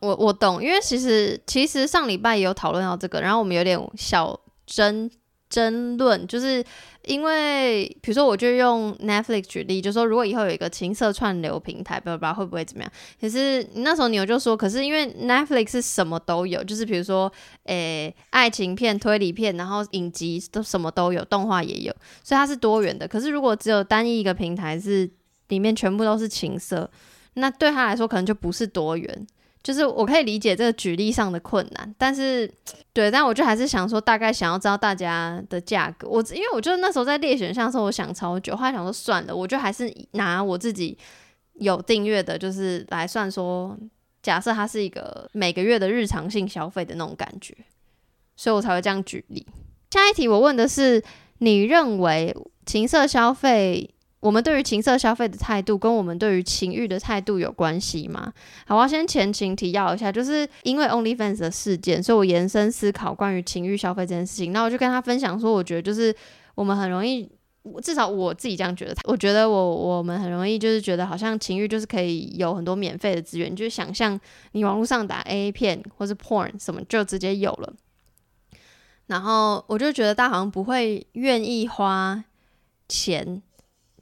[0.00, 5.10] 我我懂，因为其实其实上礼拜也有讨论到这个，然后我们有点小争
[5.50, 6.64] 争论，就是
[7.04, 12.92] 因为比如说我就用 Netflix 举例，就说如果以后有一个情色串流平台，不知道会不会怎么样？
[13.20, 17.32] 可是那时候牛就说，可是因为 Netflix 是什么都有，就是比如说
[17.64, 23.08] 诶爱情片、推理片，然后影集都什么都有，动画也有，所以它是多元的。
[23.08, 25.10] 可是如果只有单一一个平台是
[25.48, 26.90] 里面全部都是情色，
[27.34, 29.26] 那对他来说可能就不是多元。
[29.62, 32.50] 就是我可以理解这个举例上的困难，但是
[32.94, 36.08] 对，但我就还是想说，大概想要知道大家的价格。
[36.08, 40.96] 我因为我就那时候在列选项的时候，我想超久，后来想说算了，我就还是拿我自己
[41.54, 43.76] 有订阅的，就是来算说，
[44.22, 47.54] 假设它是一个每个月的日常性消费的那种感觉，
[48.36, 49.46] 所以我才会这样举例。
[49.90, 51.02] 下一题我问的是，
[51.38, 53.94] 你认为情色消费？
[54.20, 58.30] 我们对于情色消费的态度，跟我们对于情欲的态度有关系吗？
[58.66, 64.52] 好，我要先前情提要一下，就是因为 OnlyFans 的事件，所以我延伸思考关于情欲消费这件事情。
[64.52, 66.14] 那我就跟他分享说，我觉得就是
[66.54, 67.26] 我们很容易，
[67.82, 74.20] 至少我自己这样觉得，我觉得我我们很容易就是觉得好像情欲就是可以有很多免费的资源，就是想象
[74.52, 77.72] 你网络上打 A 片或是 Porn 什么就直接有了。
[79.06, 82.22] 然后我就觉得大家好像不会愿意花
[82.86, 83.42] 钱。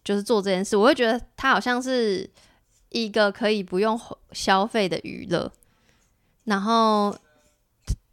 [0.08, 2.26] 就是做这件事，我会觉得它好像是
[2.88, 4.00] 一个可以不用
[4.32, 5.52] 消费的娱乐。
[6.44, 7.14] 然后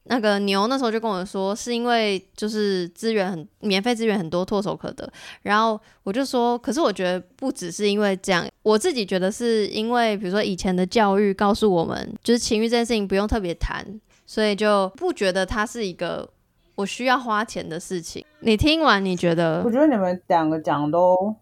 [0.03, 5.10] 那个牛那时候就跟我说，是因为就是资源很免费，资源很多，唾手可得。
[5.43, 13.86] 然后我就说，可是我觉得不只是因为这样，我自己觉得是因为，比如说以前的教育告诉我们，就是情欲这件事情不用特别谈，
[14.25, 16.29] 所以就不觉得它是一个
[16.75, 18.25] 我需要花钱的事情。
[18.41, 19.63] 你听完你觉得？
[19.63, 21.34] 我觉得你们两个讲都。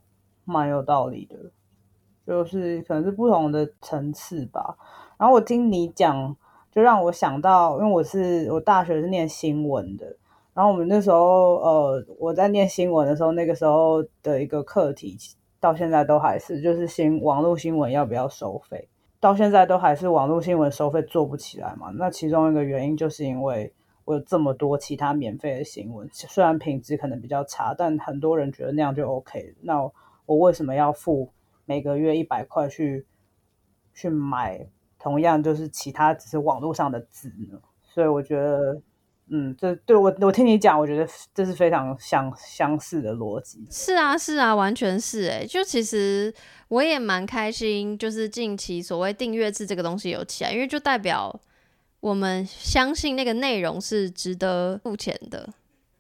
[0.46, 1.38] 蛮有道理的，
[2.26, 4.78] 就是可能是不同的层次吧。
[5.18, 6.36] 然后我听你讲，
[6.72, 10.16] 就让我想到，因为我是我大学是念新闻的，
[10.54, 15.18] 然后我们那时候呃，我在念新闻的时候，那个时候的一个课题，
[15.60, 21.90] 到现在都还是就是新网络新闻要不要收费，到现在都还是网络新闻收费做不起来嘛。
[21.96, 23.72] 那其中一个原因就是因为
[24.06, 29.56] 我有这么多其他免费的新闻，虽然品质可能比较差，但很多人觉得那样就 OK。
[29.62, 29.90] 那
[30.26, 31.32] 我为什么要付
[31.66, 33.06] 每个月一百块去
[33.94, 34.68] 去买
[35.00, 37.60] 同样就是其他只是网络上的字呢？
[37.82, 38.82] 所以我觉得。
[39.30, 43.66] 嗯，这对我我听你讲，我觉得这是非常相相似的逻辑。
[43.72, 45.46] 是啊，是啊，完全是哎。
[45.46, 46.32] 就其实
[46.68, 51.34] 我也蛮开心，就是近期所谓订阅制这个东西有起来，因为就代表
[52.02, 55.50] 我们相信那个内容是值得付钱的。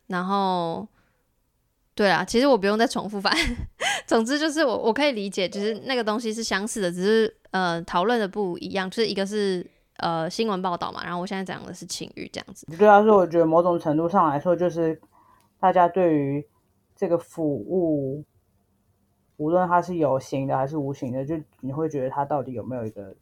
[0.07, 0.86] 然后，
[1.95, 3.34] 对啊，其实我不用再重复，反
[4.08, 9.65] 总之就是我我可以理解，就是那个东西是相似的，只是呃讨论的不一样，就是一个是。
[9.97, 12.65] 呃，新闻报道嘛，然后我现在讲的是情欲这样子。
[12.77, 14.99] 对啊，说我觉得某种程度上来说，就是
[15.60, 16.45] 大家对于
[16.95, 18.25] 这个服务，
[19.38, 23.15] 无论它是有形的还是无形的，就你会觉得它到底有没有一个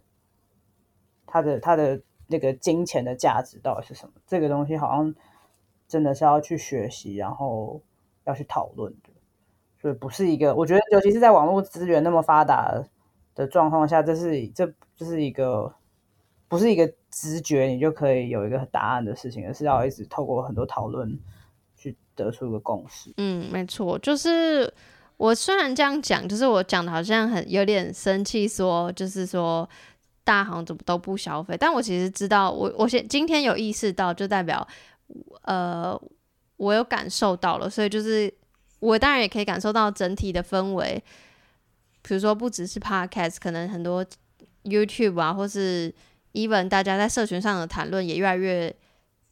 [1.27, 4.13] 它的它的那个金钱的价值到底是什么？
[4.25, 5.13] 这个东西好像
[5.89, 7.81] 真的是要去学习，然后
[8.25, 9.09] 要去讨论的。
[9.81, 12.81] 所以不是一个，我觉得尤其是在网络资源那么发达
[13.35, 15.73] 的状况下，这是这这是一个。
[16.51, 21.17] 不是一个直觉，你就可以有一个答案的事情，而是要一直透过很多讨论
[21.77, 23.13] 去得出一个共识。
[23.15, 24.69] 嗯，没错，就是
[25.15, 29.65] 我虽然这样讲，就是我讲的好像很有点生气，说就是说
[30.25, 34.67] 大行怎么都不消费，但我其实知道，我我现今天有意识到，就代表
[35.43, 35.97] 呃
[36.61, 38.31] 我有感受到了，所以就是
[38.79, 41.03] 我当然也可以感受到整体的氛围，
[42.03, 44.05] 比如说不只是 Podcast，可能很多
[44.65, 45.91] YouTube 啊，或是
[46.33, 48.71] even 大家在社群上的谈论也越来越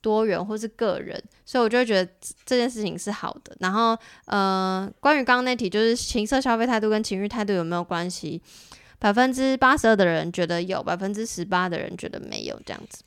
[0.01, 2.11] 多元，或是个人，所以我就会觉得
[2.45, 3.55] 这件事情是好的。
[3.59, 8.41] 然后，呃，关于刚刚那题，就是情色消费态度跟情欲态度有没有关系？
[8.97, 13.03] 百分之八十二的人觉得有，百分之十八的人觉得没有这样子。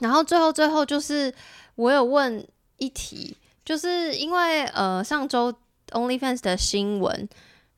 [0.00, 1.32] 然后最后最后就是
[1.76, 2.44] 我有问
[2.78, 5.54] 一题，就是因为呃上周
[5.90, 7.28] OnlyFans 的新闻，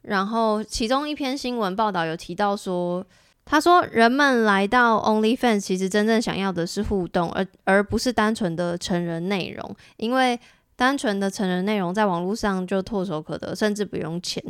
[0.03, 3.05] 然后其中一篇新闻报道有提到说。
[3.43, 9.77] 他说：“人们来到 OnlyFans，其实真正想要的是互动，而而不是单纯的成人内容。
[9.97, 10.39] 因为
[10.77, 14.41] 单纯的成人内容在网络上就唾手可得，甚至不用钱。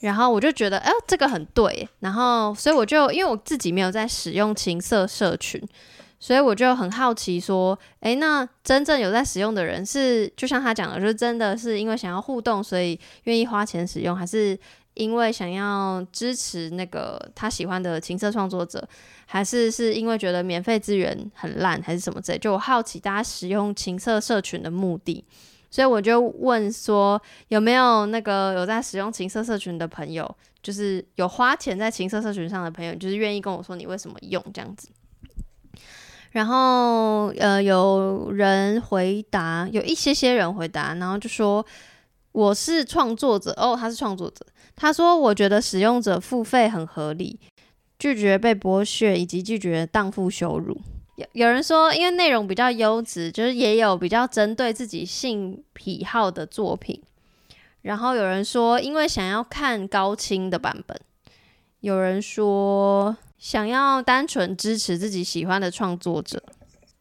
[0.00, 1.88] 然后我就觉得，哎，这个很对。
[2.00, 5.58] 然后，所以我就因为我自己没有在使用情色社群，
[6.20, 14.56] 所以我就很好奇，说，哎，那真正有在使用的人是，就像他讲的，就是真的是因为想要互动，所以愿意花钱使用，还是？”
[14.94, 18.86] 因为想要支持那个他喜欢的情色创作者，
[19.24, 22.38] 还是是因为觉得免费资源很烂，还是什么之类？
[22.38, 25.24] 就我好奇大家使用情色社群的目的，
[25.70, 30.28] 所以我就问说有没有那个有在使用情色社群的朋友，
[30.60, 34.88] 就是有花钱在情色社群上的朋友，就是愿意跟我说你为什么用这样子。
[36.30, 41.64] 然后呃，有人回答，有一些些人回答，然后就说
[42.32, 44.46] 我是创作者哦，他是创作者。
[44.76, 47.38] 他说：“我觉得使用者付费很合理，
[47.98, 50.80] 拒绝被剥削以及拒绝荡妇羞辱。
[51.16, 57.02] 有有人说，因为内容比较优质，就是也有比较针对自己性癖好的作品。
[57.82, 60.98] 然后有人说，因为想要看高清的版本。
[61.80, 66.40] 有人说，想要单纯支持自己喜欢的创作者。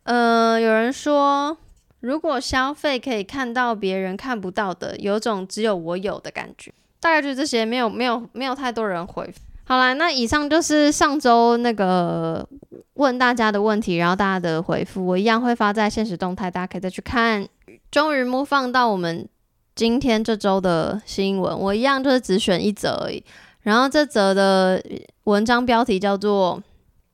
[0.04, 1.56] 呃，有人说，
[2.00, 9.40] 如果消费可以看到别人看不到的，有种只有我有的感觉。”大概就是这些，没有没有没有太多人回复。
[9.66, 12.48] 好啦，那以上就是上周那个
[12.94, 17.48] 问大家的问题，然后大家的回复，我一样会发在现实动态，大家可以再去看。
[17.92, 19.28] 终于播放到我们
[19.76, 23.24] 今天这周的新闻，我一样就是只选一则而已。
[23.62, 24.82] 然后这则的
[25.30, 26.62] 文章标题叫做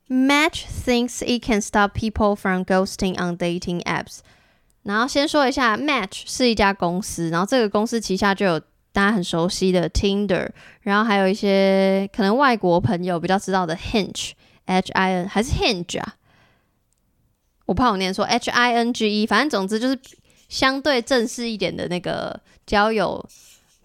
[0.07, 4.19] “Match thinks it can stop people from ghosting on dating apps”。
[4.83, 8.61] 然后先说一下，Match 是一家公司，然后这个公司旗下就有。
[8.95, 10.49] 大家很熟悉的 Tinder，
[10.79, 16.15] 然后还有一些可能外国朋友比较知道的 Hinge，H I N 还是 Hinge 啊？
[17.65, 19.99] 我怕我念错，H I N G E，反正总之就是
[20.47, 23.27] 相对正式一点的那个交友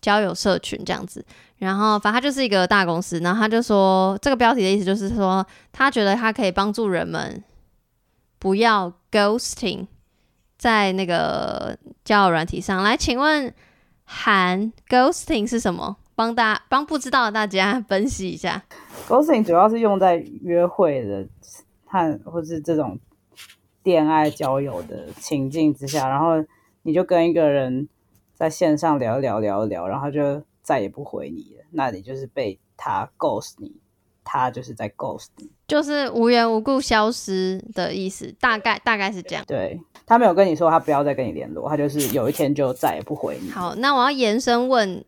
[0.00, 1.26] 交友社群这样子。
[1.61, 7.42] 然后反正他就是一个大公司，然后他就说这个标题的意思就是说，他觉得他可以帮助人们
[8.38, 9.87] 不要 ghosting
[10.59, 12.83] 在那个交友软体上。
[12.83, 13.55] 来，请问。
[14.12, 15.96] 含 ghosting 是什么？
[16.16, 18.61] 帮大帮不知道的大家 分析一下。
[19.06, 21.29] ghosting 主要是用在约会的
[21.87, 22.98] 和或是这种
[23.85, 26.44] 恋爱交友的情境之下，然后
[26.83, 27.88] 你就跟一个人
[28.35, 33.81] 在线上聊聊聊聊，然后就再也不回你了，那你就是被他 ghost 你。
[34.23, 35.50] 他就是在 ghost 你。
[35.67, 39.42] 就是无缘无故消失的意思，大概大概是这样。
[39.48, 43.50] 对他没有跟你说他不要再跟你联络，他就是有一天就再也不回你。
[43.50, 45.02] 好，那我要延伸问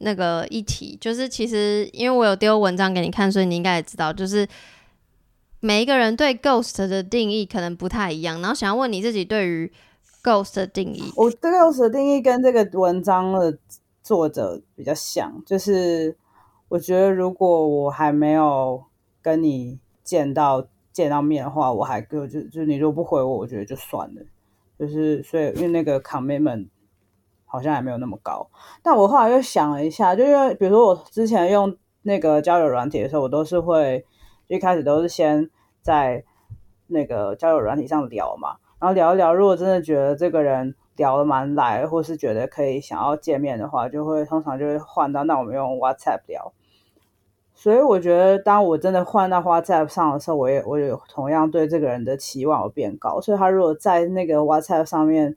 [0.00, 4.46] 那个议题，就是其实因为我有丢文章给你看，所以你应该也知道，就是
[5.60, 8.42] 每一个人对 ghost 的定义可能不太一样。
[8.42, 9.72] 然后想要问你自己对于
[10.22, 13.56] ghost 的定义，我对 ghost 的定义跟这个文章的
[14.06, 16.16] 作者比较像，就是
[16.68, 18.84] 我觉得如果我还没有
[19.20, 24.22] 跟你见到见到面的话，我还就就就你如果不回我，我觉得就算了。
[24.78, 26.68] 就是所以因为那个 commitment
[27.46, 28.48] 好像还没有那么高，
[28.80, 34.06] 但我后来又想了一下，就因为比如说我之前用那个交友软体的时候，我都是会
[34.46, 35.50] 一开始都是先
[35.82, 36.22] 在
[36.86, 46.52] 那个交友软体上聊嘛，然后聊一聊，如果真的觉得这个人聊得蛮来，或是觉得可以想要见面的话，就会通常就会换到那我们用 WhatsApp 聊。
[47.54, 53.18] 所以我觉得，当我真的换到 WhatsApp 上的时候，我也我也同样对这个人的期望有变高。
[53.20, 55.34] 所以他如果在那个 WhatsApp 上面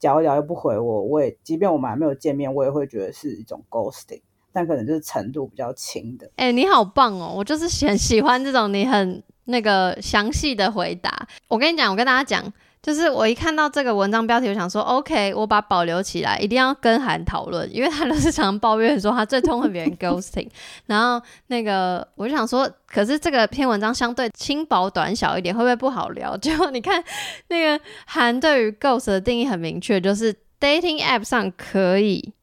[0.00, 6.30] 聊一聊又不回我，我也即便我们还没有见面，我也会觉得是一种 ghosting，但可能就是程度比较轻的。
[6.36, 7.34] 哎、你好棒哦！
[7.36, 11.28] 我就是很喜欢这种你很那个详细的回答。
[11.48, 12.50] 我跟你讲，我跟大家讲，
[12.82, 20.48] 就是我一看到这个文章标题，我想说，OK，我把保留起来，一定要跟韩讨论，因为他都是常抱怨说他最痛恨别人 ghosting。
[20.86, 26.36] 然后那个我就想说，可是这个篇文章相对轻薄短小一点，会不会不好聊？
[26.36, 27.02] 结果你看
[27.48, 32.34] 那个韩对于 ghost 的定义很明确，就是 dating app 上可以，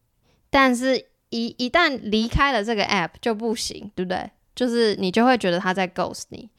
[0.49, 0.97] 但是
[1.31, 4.31] 一一旦离开了这个 app 就不行，对不对？
[4.55, 6.49] 就是你就会觉得他在 ghost 你，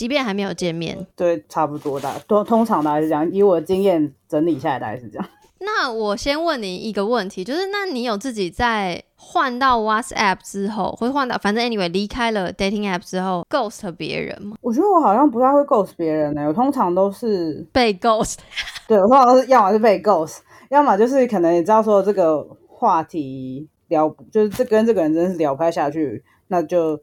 [0.00, 0.96] 即便还没有见面。
[1.14, 3.30] 对，差不多的，通通常大概是这样。
[3.30, 5.28] 以我的经验整理下来，大概是这样。
[5.58, 14.56] 那我先问你一个问题，就是那你有自己在换到 WhatsApp 之后，或者换到反正 anyway 离开了 dating app 之后，ghost 别人吗？
[14.62, 18.36] 我觉得我好像不太会 ghost 别人呢、我通常都是被 ghost？
[18.88, 20.38] 对我通常都是要么是被 ghost，
[20.70, 26.98] 要么就是可能你知道说这个话题聊，就是这跟这个人真的是聊不太下去，那就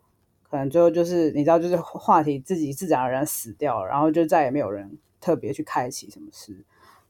[0.50, 6.56] 可能最后就是你知道，就是话题自己自然而然死掉了，然后就再也没有人特别去开启什么事。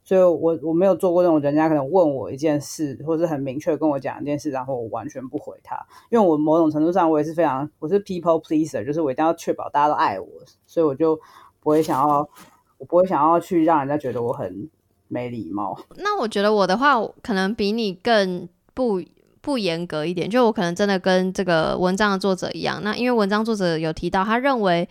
[0.03, 5.75] 所以我我没有做过那种人家可能问我一件事，或是很明确跟我讲一件事，然后我完全不回他，
[6.09, 10.27] 因为我某种程度上我也是非常我是 people pleaser，就是我一定要确保大家都爱我，
[10.65, 11.19] 所以我就
[11.59, 12.27] 不会想要
[12.77, 14.69] 我不会想要去让人家觉得我很
[15.09, 15.77] 没礼貌。
[15.97, 19.01] 那我觉得我的话，可能比你更不
[19.47, 22.83] 不严格一点，就我可能真的跟这个文章的作者一样。
[22.83, 24.85] 那因为文章作者有提到，他认为，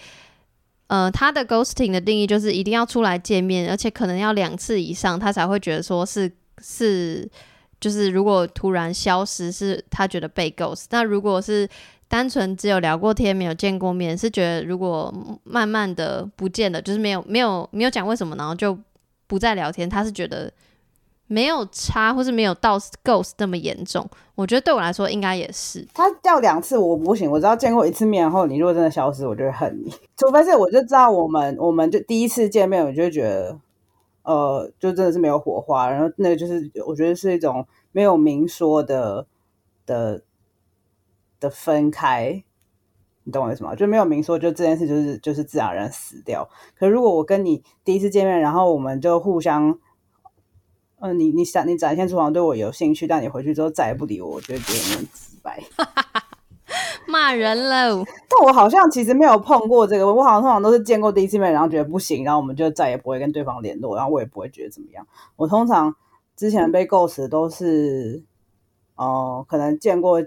[0.87, 6.33] 呃，他的 ghosting 的定义就是一定要出来见面，而且可能要两次以上，他才会觉得说是
[6.63, 7.31] 是，
[7.79, 10.87] 就是如果突然消失，是他觉得被 ghost。
[10.89, 11.69] 那如果是
[12.09, 15.13] 单纯只有聊过天，没有见过面，是觉得如果
[15.45, 18.79] 慢慢的不见了，就是没有没有没有讲为什么，然后就
[19.27, 20.51] 不再聊天，他是觉得
[21.29, 24.09] 没有差，或是没有到 ghost 那么严重。
[24.37, 25.87] 我觉得对我来说应该也是。
[25.93, 29.91] 他掉两次我不行，我只要见过一次面后，你如果真的消失，我就会恨你。
[30.17, 33.59] 除非是我就知道我们我们就第一次见面，我就觉得，
[34.23, 39.27] 呃，就真的是没有火花，然后那个就是我觉得是一种没有明说的
[39.85, 40.23] 的
[41.41, 42.45] 的分开，
[43.25, 43.75] 你懂我意思吗？
[43.75, 46.49] 就没有明说，就这件事就是就是自然而然死掉。
[46.79, 49.77] 可如果我跟你第一次见面，然后我们就互相。
[51.01, 55.63] 嗯，你你展你展现出好像对我有兴趣，但你回去之后再也不理我，我觉得有点直白。
[57.07, 58.05] 骂人喽！
[58.29, 65.07] 但我好像其实没有碰过这个，我好像通常都是见过第一次面，然后觉得不行，然后我们就再也不会跟对方联络，然后我也不会觉得怎么样。
[65.37, 65.95] 我通常
[66.35, 68.25] 之前被 ghost 都是，
[68.97, 70.21] 呃，可能见过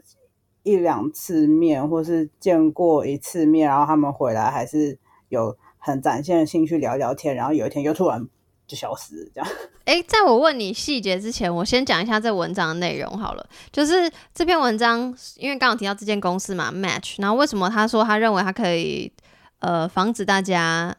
[0.64, 4.98] 一两次面，或是见过一次面，然后他们回来还是
[5.28, 8.26] 有很展现的兴趣聊聊天，然后有一天又突然
[8.70, 9.50] 就消失，这样。
[9.86, 13.46] 诶，在我问你细节之前，我先讲一下这文章的内容好了。
[13.72, 19.12] 就是这篇文章，因为刚刚提到这间公司嘛，Match，然后为什么他说他认为他可以
[19.60, 20.96] 呃防止大家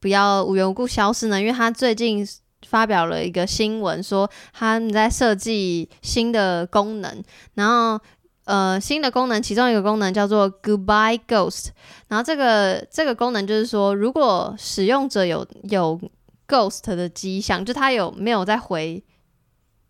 [0.00, 1.40] 不要无缘无故消失呢？
[1.40, 2.24] 因为他最近
[2.68, 7.22] 发表了一个新闻，说他们在设计新的功能，
[7.54, 8.00] 然后。
[8.46, 11.68] 呃，新的功能，其中一个功能叫做 Goodbye Ghost，
[12.08, 15.98] 然后这个这个功能就是说，如果使用者有有
[16.46, 19.02] ghost 的迹象，就他有没有在回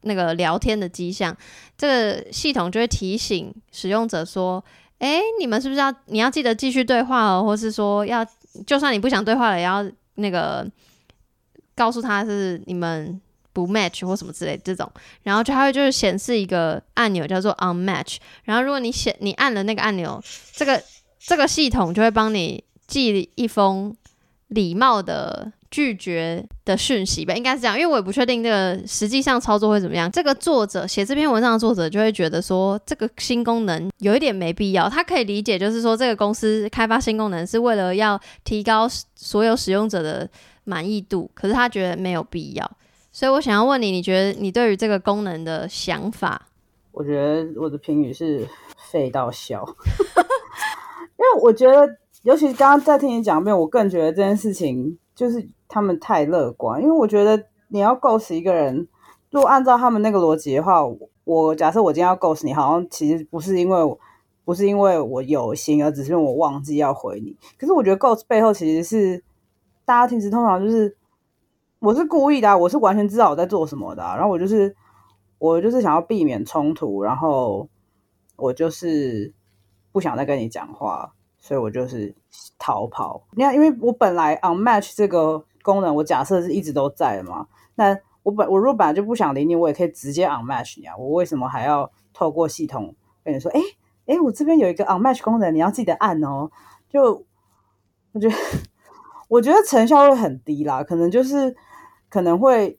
[0.03, 1.37] 那个聊天的迹象，
[1.77, 4.63] 这个系统就会提醒使用者说
[5.01, 8.25] ：“诶，你们是不是要你要记得继续对话哦，或是说要
[8.67, 9.85] 就算你不想对话了，也要
[10.17, 10.71] 那个
[11.75, 13.21] 告诉他是你们
[13.53, 14.91] 不 match 或什么之类这种。”
[15.25, 20.83] 然后就它会就是显示一个按钮叫做 unmatch，然后如果你显你按了那个按钮，这个
[21.19, 23.97] 这个系统就会帮你寄一封
[24.49, 30.09] 礼貌的拒绝的讯息吧，应该是这样，因为我也不确定这个实际上操作会怎么样。
[30.09, 34.89] 这个作者写这篇文章的作者就会觉得说，这个新功能有一点没必要。
[34.89, 40.31] 他可以理解，就是说这个公司开发新功能是为了要提高所有使用者的
[40.63, 42.71] 满意度，可是他觉得没有必要。
[43.11, 46.41] 所以我想要问你，你觉得你对于这个功能的想法？
[46.93, 48.47] 我觉得我的评语是
[48.93, 49.65] 废到笑，
[51.19, 56.83] 因为我觉得，尤其刚刚在听你讲一遍，我更觉得这件事情就是他们太乐观。
[56.83, 58.89] 因为我觉得你要 ghost 一个人，
[59.31, 60.81] 如果按照他们那个逻辑的话，
[61.25, 63.99] 我假设我今天要 ghost 你，好像其实不是因为
[64.45, 67.37] 不是因为我有心，而只是因为我忘记要回你。
[67.59, 69.25] 可是我觉得 ghost 背后其实是
[69.85, 70.97] 大家平时通常就是
[71.79, 74.77] 我是故意的，我是完全知道我在做什么的，然后我就是
[75.39, 77.69] 我就是想要避免冲突，然后
[78.37, 79.33] 我就是
[79.93, 81.15] 不想再跟你讲话。
[81.45, 82.15] 所以我就是
[82.59, 83.23] 逃跑。
[83.33, 87.47] 你看，因为我本来 unmatch 这个功能，我假设是一直都在的嘛。
[87.75, 90.97] 那我本我如果本来就不想理你，我也可以直接 unmatch 你啊。
[90.97, 93.53] 我为什么还要透过系统跟你说？
[93.53, 93.61] 哎
[94.07, 96.51] 哎，我这边有一个 unmatch 功能，你要记得按哦。
[96.89, 97.23] 就
[98.13, 98.35] 我觉得，
[99.29, 100.83] 我觉得成效会很低啦。
[100.83, 101.55] 可能就是
[102.09, 102.79] 可能会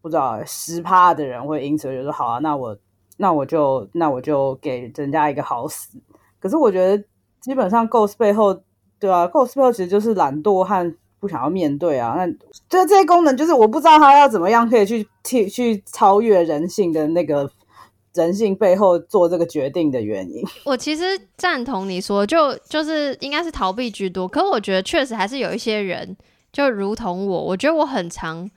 [0.00, 2.76] 不知道十趴的人会因此就说好啊，那我
[3.18, 6.02] 那我就那我就给人家一个好死。
[6.40, 7.04] 可是我觉得。
[7.42, 8.62] 基本上，Ghost 背后，
[9.00, 12.14] 对啊，Ghost 背后其实就是懒惰和不想要面对啊。
[12.16, 12.26] 那
[12.68, 17.50] 就这些功能，就是我不知道他要怎么样可以去去去超越人性的那个
[18.14, 20.40] 人性背后做这个决定的原因。
[20.64, 21.02] 我其实
[21.36, 24.28] 赞同你说，就就是应该是逃避居多。
[24.28, 26.16] 可我觉得确实还是有一些人，
[26.52, 28.48] 就如同我，我觉得我很常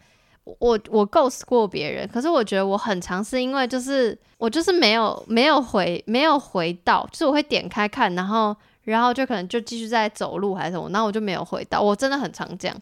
[0.44, 8.56] 我我 Ghost 过别人，可是我觉得我很常是因为就是我就是没有没有回没有回到，就是我会点开看，然后。
[8.86, 11.82] 然后就可能就继续在走路还是什么，然后我就没有回到。
[11.82, 12.78] 我真的很常这样，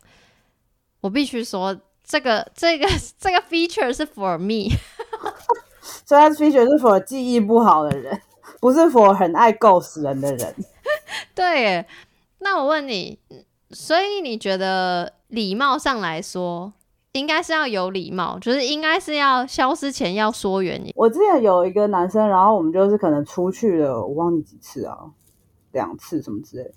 [1.02, 2.88] 我必须说这个 这个
[3.18, 4.70] 这个 feature 是 for me，
[6.06, 8.22] 所以它 feature 是 for 记忆不好的人，
[8.60, 10.56] 不是 for 很爱 ghost 人的人。
[11.34, 11.86] 对，
[12.40, 13.18] 那我问你，
[13.72, 16.74] 所以你觉得礼貌上来说，
[17.14, 20.92] 应该是要有礼貌，就是应该是要消失前要说原因。
[20.96, 24.98] 我之前有一个男生，然后我们就是可能出去了，我忘记几次啊。
[25.74, 26.72] 两次什么之类，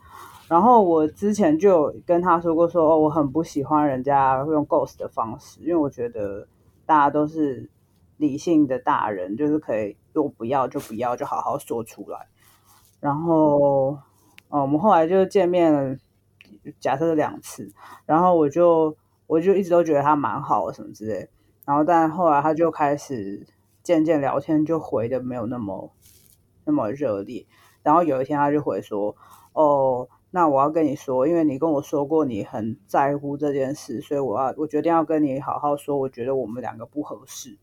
[0.48, 6.48] 然后我之前就跟他说过，说，我很不喜欢人家用 ghost 的方式，因为我觉得
[6.84, 7.70] 大家都是
[8.16, 12.26] 理性的大人，就是可以如果不要就不要，就好好说出来。
[12.98, 13.98] 然后，
[14.48, 15.96] 哦，我们后来就见面了，
[16.80, 17.70] 假设是两次，
[18.06, 21.28] 然后我就我就一直都觉得他蛮好什么之类，
[21.66, 23.46] 然后但后来他就开始
[23.82, 25.92] 渐渐聊天，就回的没有那么
[26.64, 27.46] 那么热烈。
[27.86, 29.14] 然后有一天他就回说
[29.54, 35.96] ：“哦，那我要跟你说，因为你跟我说过你很在乎这件事，所以我要我决定要跟你好好说。
[35.96, 37.56] 我觉得我们两个不合适。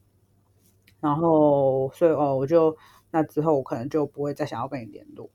[1.02, 2.78] 然后，所以哦，我就
[3.12, 5.30] 那之后我可能就不会再想要跟你联络。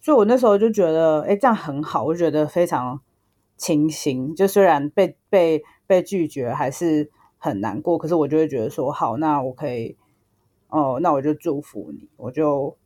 [0.00, 3.00] 所以我那时候就觉得，哎，这样很好，我觉得非常
[3.56, 4.36] 清新。
[4.36, 9.96] 就虽然被被被拒绝还是很难过，可是我就会觉得说，好，那我可以，
[10.68, 12.76] 哦，那我就祝福你，我就。”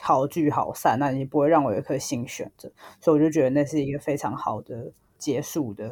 [0.00, 2.70] 好聚好散，那你不会让我有一颗心悬着，
[3.00, 5.88] 所以我就觉得那是一个非常好的结束的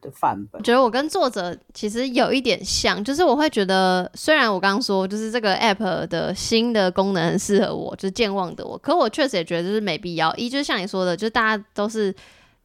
[0.00, 0.60] 的范本。
[0.60, 10.34] 我觉得我跟作者其实有一点像，就是我会觉得，虽然我刚刚说就是这个 app 的新的功能很适合我，就是健忘的我，可我确实也觉得就是没必要。
[10.36, 12.14] 一就是像你说的，就是大家都是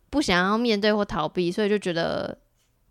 [0.09, 2.37] 不想要面对或逃避，所以就觉得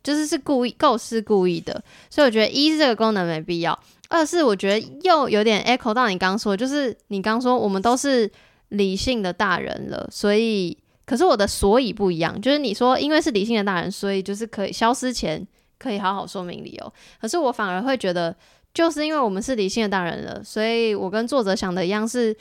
[0.03, 3.79] 就是是故意构思故意的，所以我觉得一这个功能没必要。
[4.09, 8.31] 二是我觉得又有点 echo 到你刚刚说，就是你刚说我们都是
[8.69, 10.77] 理性的大人了，所以
[11.07, 15.47] 可是我的所以不一样，就是你说因为是理性的大人，所以就是可以消失前
[15.79, 18.35] 可以好好说明理由，可是我反而会觉得，
[18.73, 22.37] 就是因为我们是理性的大人了，所以我跟作者想的一样，是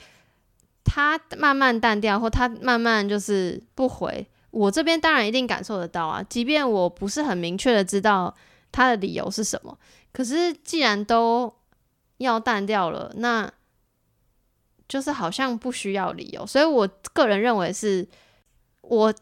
[0.84, 8.34] 他慢慢淡掉，或他慢慢就是不回，我这边当然一定感受得到啊，即便我不是很明确的知道
[8.70, 9.76] 他的理由是什么，
[10.14, 11.52] 可是既然都
[12.18, 13.52] 要淡掉了，那
[14.88, 18.06] 就是好像不需要理由，所以我个人认为是，
[18.80, 19.12] 我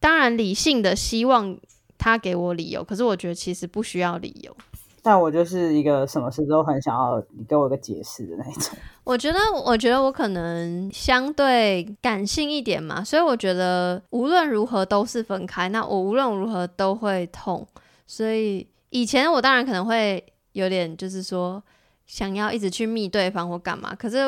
[0.00, 1.58] 当然理性的希望
[1.98, 4.56] 他给我理由，可是我觉得其实不需要理由。
[5.02, 8.78] 但我就是一个什么事都很想要你给我一个解释的那种。
[9.04, 17.66] 我觉得，我觉得我可能相对感性一点嘛，所以我觉得无论如何都是分开，那我无论如何都会痛。
[18.06, 20.22] 所以以前我当然可能会
[20.52, 21.62] 有点，就是说。
[22.06, 23.94] 想要一直去密对方或干嘛？
[23.94, 24.18] 可是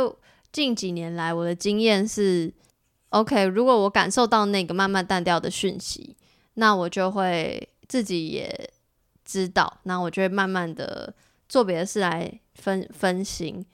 [0.53, 2.49] 近几年来，我的经验是
[3.09, 6.17] ，OK，如果我感受到那个慢慢淡掉的讯息，
[6.55, 8.71] 那我就会自己也
[9.25, 11.13] 知道，那我就会慢慢的
[11.49, 13.67] 做别的事来分分心，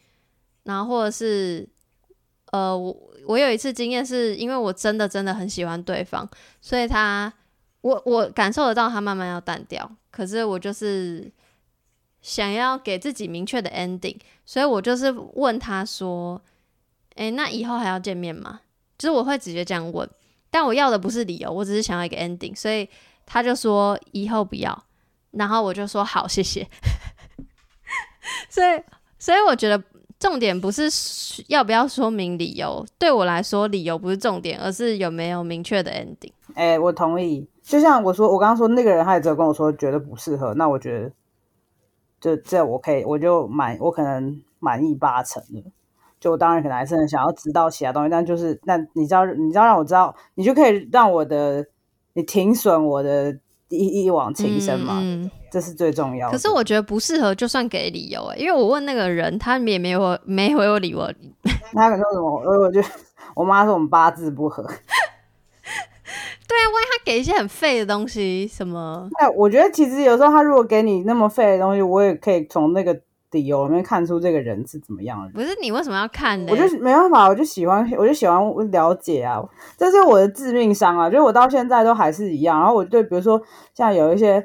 [0.63, 1.69] 然后或者是
[2.53, 6.27] 呃，我我有一次经验是因为我真的真的很喜欢对方，
[6.63, 7.31] 所以他
[7.83, 11.31] 我我感受得到他慢慢要淡掉，可是我就是
[12.21, 16.41] 想要给自己明确的 ending，所以我就是问他说
[17.17, 18.61] ：“诶，那以后还要见面吗？”
[18.99, 20.09] 就是我会直接这样问，
[20.51, 22.89] 但我要的不是理由，我只是想要一个 ending，所以
[23.25, 24.85] 他就说以后不要，
[25.31, 26.69] 然后我就说好，谢谢。
[28.51, 28.83] 所以，
[29.19, 29.83] 所以我觉得
[30.19, 30.91] 重点不是
[31.47, 36.33] 要不要说明理由，对我来说理由不是重点，而是有没有明确的 ending。
[36.55, 37.49] 哎、我同意。
[37.63, 41.13] 就像我说，我刚刚说那个人，他也只有跟我说觉得不适合，那我觉得
[42.21, 45.63] 这这我可以，我就满，我可能满意八成了。
[46.21, 51.65] 就我当然可能还是很想要知道其他东西，但就是那你知道，你知道让我知道，你就可以让我的
[52.15, 53.33] 你停损我的
[53.69, 56.33] 一一往情深嘛，嗯嗯这是最重要的。
[56.33, 61.09] 可是我觉得不适合，就算给理由、欸，因为我问那个人，他也没有没回我理我。
[61.73, 62.83] 他可能说什么，我我就
[63.37, 64.69] 我妈说我们八字不合。
[66.49, 72.99] 对啊，万一他给一些很废的东西，什么哎，我觉得其实有时候他如果给你那么废的东西，我也可以从那个
[73.33, 75.31] 理由里面看出这个人是怎么样的。
[75.35, 76.51] 不是你为什么要看呢？
[76.51, 79.43] 我就没办法，我就喜欢，我就喜欢了解啊，
[79.77, 82.59] 这是我的致命伤啊，就是我到现在都还是一样。
[82.59, 83.41] 然后我对比如说
[83.75, 84.45] 像有一些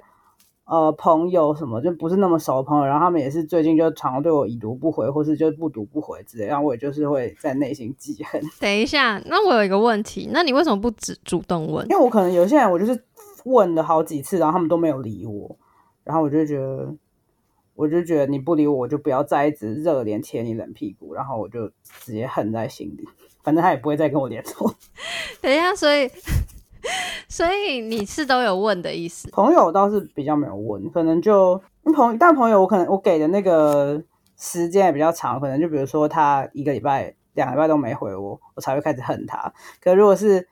[0.66, 11.96] 呃朋友什么就不是那么熟的朋友，然后他们也是最近就常常对我已读不回，或是就不读不回之类，然后我也就是会在内心记恨，等一下，那我有一个问题，那你为什么不主主动问因？
[11.96, 13.04] 为我可能有些人我就是
[13.46, 15.58] 问了好几次，然后他们都没有理我，
[16.04, 16.96] 然后我就觉得。
[17.76, 21.68] 我就觉得你不理我，我就不要再一直热脸贴你冷屁股，然后我就
[22.04, 23.04] 直接恨在心里。
[23.42, 24.76] 反正他也不会再跟我联络。
[25.42, 26.08] 等一下，所以
[27.30, 29.30] 所以你是都有问的意思？
[29.32, 31.62] 朋友倒是比较没有问，可能就
[31.96, 34.02] 朋但朋友我可能我给的那个
[34.38, 39.52] 时间也比较长，可能就比如说他一个礼拜、两个礼拜都没回我，我才会开始恨他。
[39.82, 40.48] 可如果是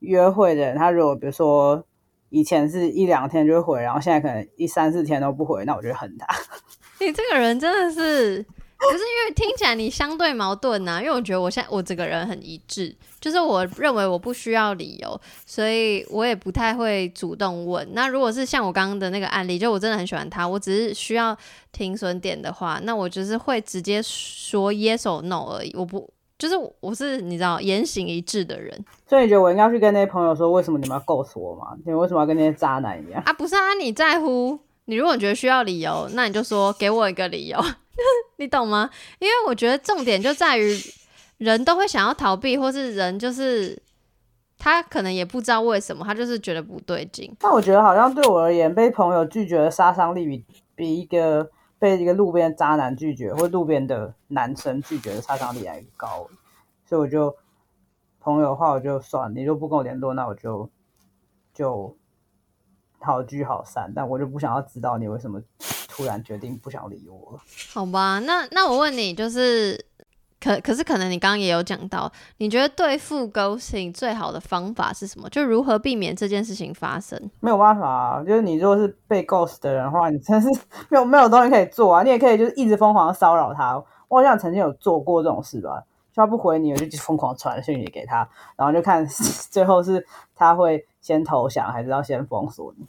[0.00, 1.84] 约会的人，他如果比如说
[2.30, 6.26] 以前是一两天就会回，然后现在可能一三四天都不回，那我就恨他。
[7.00, 8.44] 你这个人真的是，
[8.92, 17.86] 不是因为听起来你相对矛盾呐、因为我觉得我现在我这个人很一致，就是我认为我不需要理由，所以我也不太会主动问。
[17.92, 21.36] 那如果是像我刚刚的那个案例，就我真的很喜欢他，我只是需要
[21.72, 26.08] 停损点的话，那我就是会直接说 yes or no 而已，我不。
[26.36, 28.76] 就是我是你知道言行一致的人
[29.06, 31.76] 所以你觉得我应该去跟那些朋友说，为什么你们要 ghost 我吗？
[31.86, 33.22] 你为什么要跟那些渣男一样？
[33.24, 37.58] 啊，不是啊，你在乎你如果觉得需要理由，那你就说给我一个理由，
[38.36, 38.90] 你懂吗？
[39.18, 40.78] 因为我觉得重点就在于
[41.38, 43.80] 人都会想要逃避，或是人就是
[44.58, 47.34] 他可能也不知道为什么，他就是觉得不对劲。
[47.40, 56.28] 但我觉得好像对我而言，被朋友拒绝的杀伤力比比一个被一个路边渣男拒绝，或路边的男生拒绝的杀伤力还高。
[56.86, 57.34] 所以我就
[58.20, 60.68] 朋友的话，我就算你就不跟我联络，那我就
[61.54, 61.96] 就
[63.04, 63.92] 好聚好散。
[63.94, 65.40] 但我就不想要知道你为什么
[65.88, 67.40] 突然决定不想理我了。
[67.72, 69.78] 好吧，那那我问你，就是
[70.40, 75.28] 可可是可能你刚刚也有讲到，你觉得对付 ghosting 最好的方法是什么？
[75.30, 77.30] 就如何避免这件事情发生？
[77.40, 80.48] 没有办法啊，就是你如果是被 ghost 的人的话，你真是
[80.88, 82.02] 没有没有东西可以做啊。
[82.02, 83.82] 你也可以就是一直疯狂的骚扰他。
[84.08, 85.82] 我好像曾经有做过这种事吧，
[86.12, 89.04] 就他不回你，我就疯狂传讯息给他，然后就看
[89.50, 92.86] 最后是他会先投降，还是要先封锁你。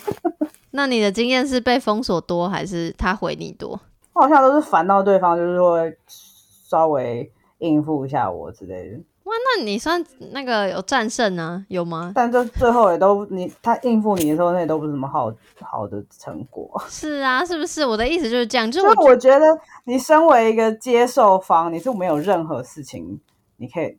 [0.72, 3.78] 那你的经验是被封锁多，还是他回你多？
[4.14, 8.96] 我好像都是烦到对方，就是会稍微应付一下我之类的。
[9.24, 12.12] 哇那你算那个有战胜呢、有吗？
[12.14, 15.30] 但这最后也都你他应付你的时候，那也都不是什么好
[15.60, 16.82] 好的成果。
[16.88, 17.84] 是啊，是不是？
[17.84, 19.44] 我的意思就是这样，就是我觉得
[19.84, 23.20] 你身为一个接受方，你是没有任何事情
[23.58, 23.98] 你可以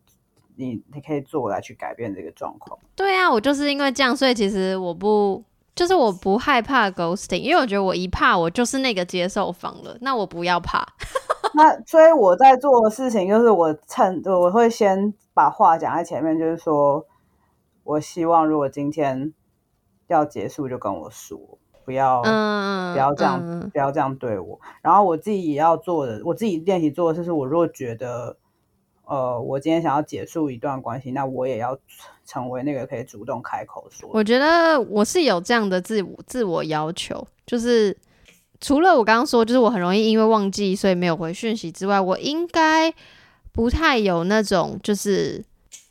[0.55, 2.77] 你你可以做来去改变这个状况。
[2.95, 5.43] 对啊，我就是因为这样，所以其实我不，
[5.75, 10.85] 就是我不害怕 ghosting，因为我觉得我一怕，我就是那个接受方了，那我不要怕。
[11.55, 17.05] 那所以我在做的事情就是我趁我会先把话讲在前面，就是说
[17.83, 19.31] 我希望如果今天
[20.07, 21.39] 要结束就跟我说，
[21.85, 24.59] 不要、嗯，不要这样、嗯不要这样对我。
[24.81, 28.35] 然后我自己也要做的，我自己练习做的就是，我如果觉得
[29.05, 31.77] 呃我今天想要结束一段关系，那我也要
[32.25, 34.09] 成为那个可以主动开口说。
[34.13, 37.95] 我觉得我是有这样的自我自我要求，就是
[38.61, 42.93] 除了我刚刚说，就是我很容易因为忘记所以没有回讯息之外，我应该
[43.51, 45.43] 不太有那种就是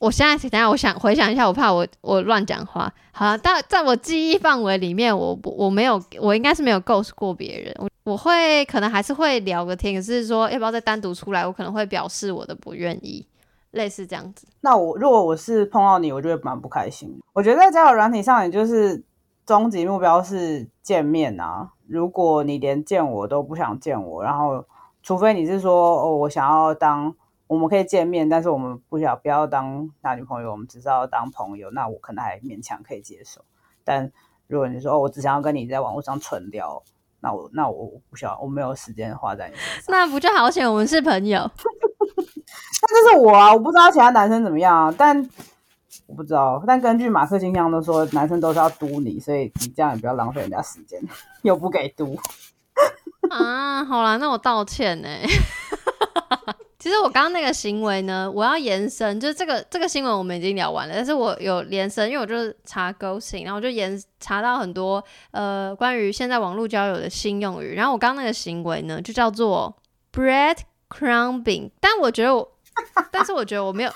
[0.02, 2.92] 我现在等下我想回想一下，我怕我我乱讲话。
[3.12, 7.72] 好了，但在我记忆范围里面，我我没有，我应该是没有 ghost 过别人。
[7.78, 13.24] 我我会可能还是会聊个天，可是说要不要再单独出来，我可能会表示我的不愿意，
[13.70, 14.44] 类似这样子。
[14.62, 17.20] 那我如果我是碰到你，我就会蛮不开心。
[17.32, 19.00] 我觉得在交友软体上，你就是
[19.46, 21.70] 终极目标是见面啊。
[21.86, 24.64] 如果你连见我都不想见我，然后
[25.00, 27.14] 除非你是说哦，我想要当。
[27.52, 31.70] 我们可以见面，但是我们不想不要当男女朋友，我们只是要当朋友。
[31.72, 33.44] 那我可能还勉强可以接受。
[33.84, 34.10] 但
[34.46, 36.82] 如果你说哦，我只想要跟你在网络上纯聊，
[37.20, 39.92] 那我那我不需要，我没有时间花在你身上。
[39.92, 40.66] 那不就好险？
[40.66, 41.40] 我们是朋友。
[42.80, 44.94] 那这是我啊，我不知道其他男生怎么样啊。
[44.96, 45.14] 但
[46.06, 46.64] 我不知道。
[46.66, 50.98] 但根据马克金香都说，男生都是要督你，所以你这样也不要浪费人家时间，
[51.42, 52.16] 又不给督。
[53.28, 55.08] 啊，好啦，那我道歉呢。
[56.82, 69.72] 其实我刚刚那个行为呢，我要延伸，就是这个这个新闻我们已经聊完了，但是我有延伸，因为我就是查 ghosting，然后我就延查到很多呃关于现在网络交友的新用语，然后我刚刚那个行为呢就叫做
[70.12, 70.56] bread
[70.88, 72.48] crumbing，但我觉得我。
[73.10, 73.92] 但是我觉得我没有，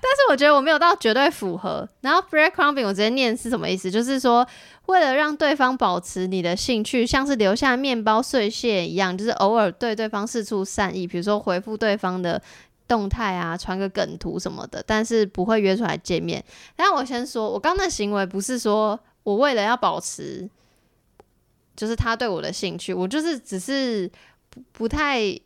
[0.00, 1.88] 但是我觉得我没有到绝对符合。
[2.00, 3.90] 然后 breadcrumbing 我直接念是什么意思？
[3.90, 4.46] 就是说，
[4.86, 12.40] 为了让对方保持你的兴趣，像是留下面包碎屑一样，就是偶尔对对方四处善意，比如说回复对方的
[12.86, 16.42] 动态啊，传个梗图什么的，但是不会约出来见面。
[16.76, 20.48] 但我先说，我刚的行为不是说我为了要保持，
[21.76, 24.10] 就是他对我的兴趣，我就是只是
[24.50, 25.38] 不不太。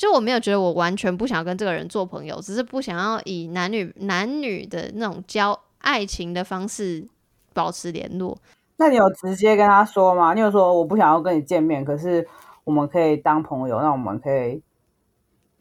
[0.00, 7.06] 就我没有觉得我完全不想要跟这个人做朋友，只是不想要以男女男女的那种交爱情的方式
[7.52, 8.38] 保持联络。
[8.78, 10.32] 那你有直接跟他说吗？
[10.32, 12.26] 你有说我不想要跟你见面，可是
[12.64, 14.62] 我们可以当朋友，那我们可以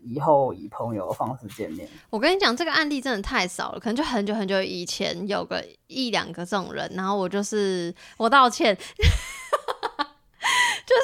[0.02, 1.86] 以后以朋友的方式见面。
[2.10, 11.04] 我跟你讲，这个案例真的太少了，可能就很久很久以前有个一两个这种人，然后我就是我道歉， 就是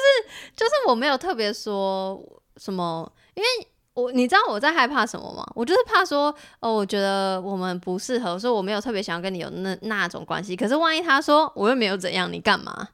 [0.56, 2.18] 就是我没有特别说
[2.56, 3.12] 什么。
[3.36, 3.46] 因为
[3.94, 5.46] 我你知道我在害怕什么吗？
[5.54, 10.56] 我就是怕说哦，我觉得我们不适合，所以我没有特别想要跟你有那那种关系。
[10.56, 12.88] 可是万一他说我又没有怎样，你干嘛？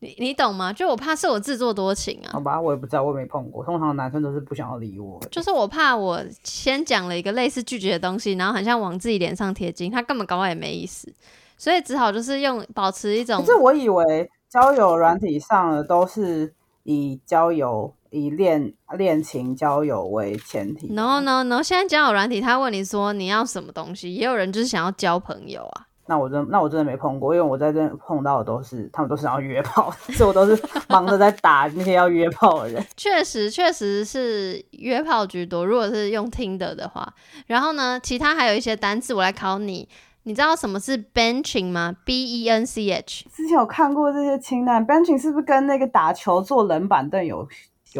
[0.00, 0.72] 你你懂吗？
[0.72, 2.30] 就我怕是我自作多情啊。
[2.32, 3.64] 好吧，我也不知道，我也没碰过。
[3.64, 11.12] 通常男生都是不想要理我，就是我怕我先讲了一个类似拒绝的东西，然后很像往自己脸上贴金，他根本搞我也没意思，
[11.56, 13.38] 所以只好就是用保持一种。
[13.38, 16.52] 可是我以为交友软体上的都是
[16.82, 17.94] 以交友。
[18.12, 20.86] 以恋恋情交友为前提。
[20.92, 25.86] No No No，现在交友软体，他问你说你要什么东西，也有人就是想要交朋友啊。
[26.06, 32.84] 那我真那我真的没碰过，因为我在这碰到的都是他们都是要约炮， 所以我都是忙着在打那些要约炮的人。
[32.96, 35.64] 确实，确实是约炮居多。
[35.64, 37.14] 如果是用听的的话，
[37.46, 39.88] 然后呢，其他还有一些单词，我来考你。
[40.24, 43.24] 你知道什么是 benching 吗？B E N C H。
[43.34, 47.48] 之前有看过这些清单，benching 是不是跟那个打球坐冷板凳有？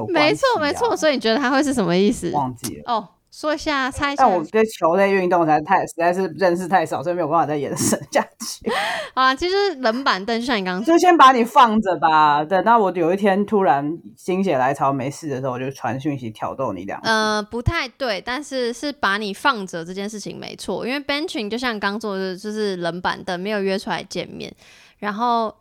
[0.08, 2.30] 没错，没错，所以你觉得它会是什么意思？
[2.32, 4.24] 忘记了哦，说一下，猜一下。
[4.24, 8.70] 但我对球类运动实在太实在是认识太少，所以没有办法再延伸下去。
[9.14, 12.44] 啊，其实冷板凳就像你刚刚，就先把你放着吧。
[12.44, 17.08] 等到我有一天突然心血来潮没事的时候，我就传讯息挑逗你两句。
[17.08, 24.54] 呃，不太对，但是是把你放着这件事情没错，因为 benching 就像刚做的就是冷板凳，没有约出来见面，
[24.98, 25.54] 然后。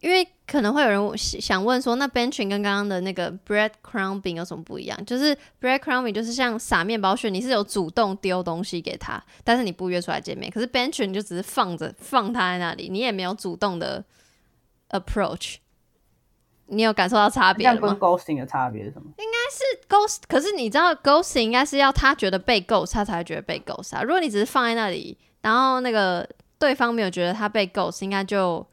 [0.00, 5.04] 因为可能会有人想问说，那 benching 跟刚刚的那个 bread crumbing 有什么不一样？
[5.04, 10.48] 就是 bread crumbing 就是像撒面包屑，你是有主动丢东西给他，但是你不约出来见面。
[10.50, 14.04] 可是 benching 就只是放着放他在那里，你也没有主动的
[14.90, 15.56] approach。
[16.66, 17.80] 你有感受到差别吗？
[17.80, 19.10] 跟 ghosting 的差别是什么？
[19.18, 24.02] 应该是 ghost，可是你知道 ghosting 应该是要他觉得被 ghost，他才会觉得被 ghost 啊。
[24.02, 26.28] 如果你只是放在那里，然后那个
[26.58, 28.64] 对方没有觉得他被 ghost，应该就。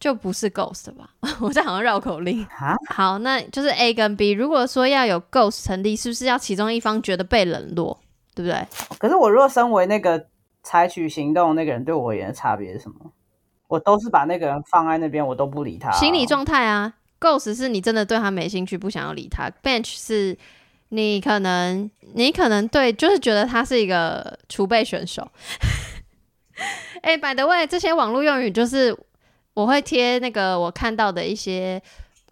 [0.00, 1.10] 就不是 ghost 吧？
[1.40, 2.46] 我在好像绕口令。
[2.88, 4.30] 好，那就是 A 跟 B。
[4.30, 7.98] 如果说要有 ghost 成立，是不是要其中一方觉得被冷落，
[8.34, 8.66] 对不对？
[8.98, 10.26] 可是我如果身为那个
[10.62, 13.12] 采取行动那个人，对我而言的差别是什么？
[13.66, 15.90] 我都是把那个人放在那边，我都不理他。
[15.92, 20.38] 心理状态啊，ghost 是你真的对他没兴趣，不想要理他；bench 是
[20.90, 25.28] 你可能你可能对，就是觉得他是一个储备选手。
[27.02, 28.96] 哎，by the way，这些网络用语就是。
[29.58, 31.82] 我会贴那个我看到的一些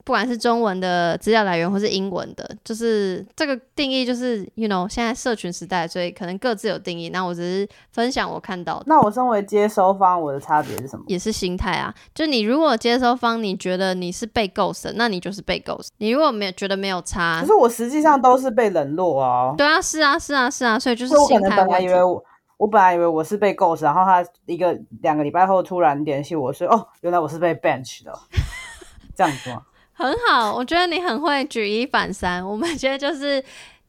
[0.05, 7.09] 不管是中文的资料来源或是英文的，就是这个定义就是 you know 现在社群时代，所以可能各自有定义。
[7.09, 11.05] 那我只是分享我看到的，那我身为接收方，我的差别是什么？
[11.09, 11.93] 也是心态啊。
[12.15, 15.89] 就你如果接收方，你觉得你是被 ghost，那你就是被 ghost。
[15.99, 19.53] 你如果没有觉得没有差，可是我实际上都是被冷落啊。
[19.59, 21.81] 对啊，是啊，是啊，是啊，所以就是心态能本来。
[21.81, 22.23] 以为我，
[22.57, 28.19] 我本来以为我是被 ghost，然后他一个两个礼拜后突然联系我说，哦，原来我是被 bench 的，
[29.15, 29.63] 这样子吗？
[29.93, 32.47] 很好，我觉得你很会举一反三。
[32.47, 33.43] 我们今天就是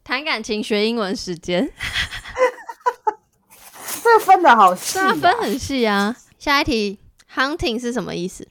[0.03, 1.69] 谈感情学英文时间，
[4.03, 6.15] 这分的好细、啊，啊，分很细啊。
[6.39, 6.99] 下一题
[7.33, 8.47] ，hunting 是什么意思？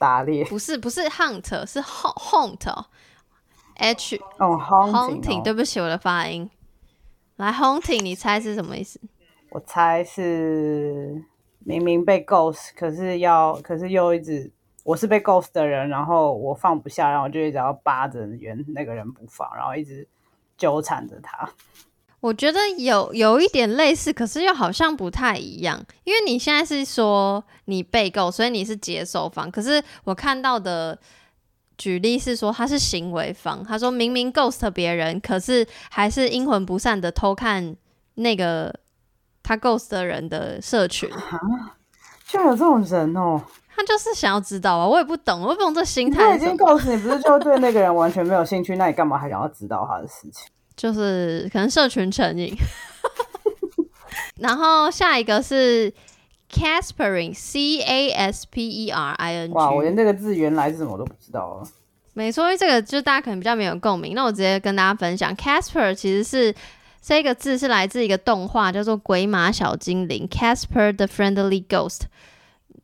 [0.00, 2.86] 打猎不是，不是 hunt，是 hunt hunt 哦
[3.76, 6.50] H 哦 hunting，，hunting，对不起，我的发音。
[7.36, 9.00] 来，hunting，你猜是什么意思？
[9.56, 11.24] 我猜是
[11.60, 14.50] 明明被 ghost，可是要，可是又一直
[14.84, 20.06] 我是被 ghost 的人，然后我放不下，然后我就一直要扒着原那个人不放，然后一直
[20.58, 21.48] 纠缠着他。
[22.20, 29.50] 我觉得有有一点类似，可是又好像不太一样，因为你现在是说你被购，所以你是接受方。
[29.50, 30.98] 可是我看到的
[31.78, 37.74] 举例是说他是行为方，他说明明 ghost 别人，可是还是阴魂不散的偷看
[38.16, 38.74] 那个
[39.46, 41.08] 他 ghost 的人的社群，
[42.26, 43.40] 居然有这种人哦！
[43.76, 46.24] 他就是想要知道啊，我也不懂，我也不懂这心态。
[46.30, 50.48] 他已经态是什么，ghost，你不是就对那个人完全没有兴趣，那你干嘛还想要知道他的事情？
[50.76, 52.52] 就是可能社群成瘾。
[54.40, 55.92] 然后下一个是
[56.52, 59.54] caspering，C A S P E R I N G。
[59.54, 61.62] 哇，我连这个字原来是什么我都不知道啊。
[62.14, 64.14] 没错，因为这个就大家可能比较没有共鸣。
[64.14, 66.54] 那我直接跟大家分享，Casper 其实是
[67.06, 72.00] 这个字是来自一个动画，叫做《鬼马小精灵》（Casper the Friendly Ghost）。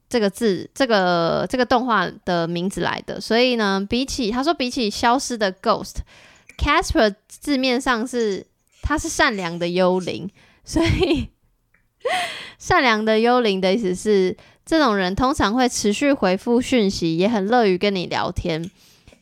[0.09, 3.21] 这个字，这个这个动画的名字来的。
[3.21, 8.47] 所以呢，比起他说，比起消失的 ghost，Casper 字面上是
[8.81, 10.31] 他是善良的幽灵，
[10.65, 11.31] 所以
[12.59, 18.71] 善良的幽灵的意思是，这种人通常会持续回复讯息，也很乐于跟你聊天。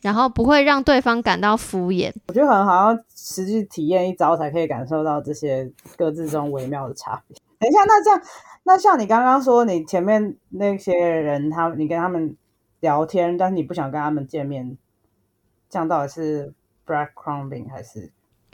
[0.01, 2.11] 然后不会让对方感到敷衍。
[2.27, 7.37] 我觉得可能好像实际体验一招才可以感受到这些各自中微妙的差别。
[7.59, 8.21] 等一下，那这样，
[8.63, 12.35] 那像你刚刚说，你前面那些人，他你跟他们
[12.79, 14.77] 聊天，但是你不想跟他们见面，
[15.69, 16.53] 这样到底是
[16.85, 18.11] breadcrumbing 还是？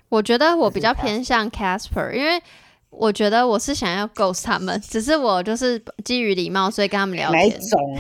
[0.10, 2.42] 我觉得我比较偏向 Casper，因为
[2.90, 7.40] 我觉得我是想要 ghost 他们，只是我就是基于礼貌，所以跟他们聊天。
[7.40, 7.98] 哪一种？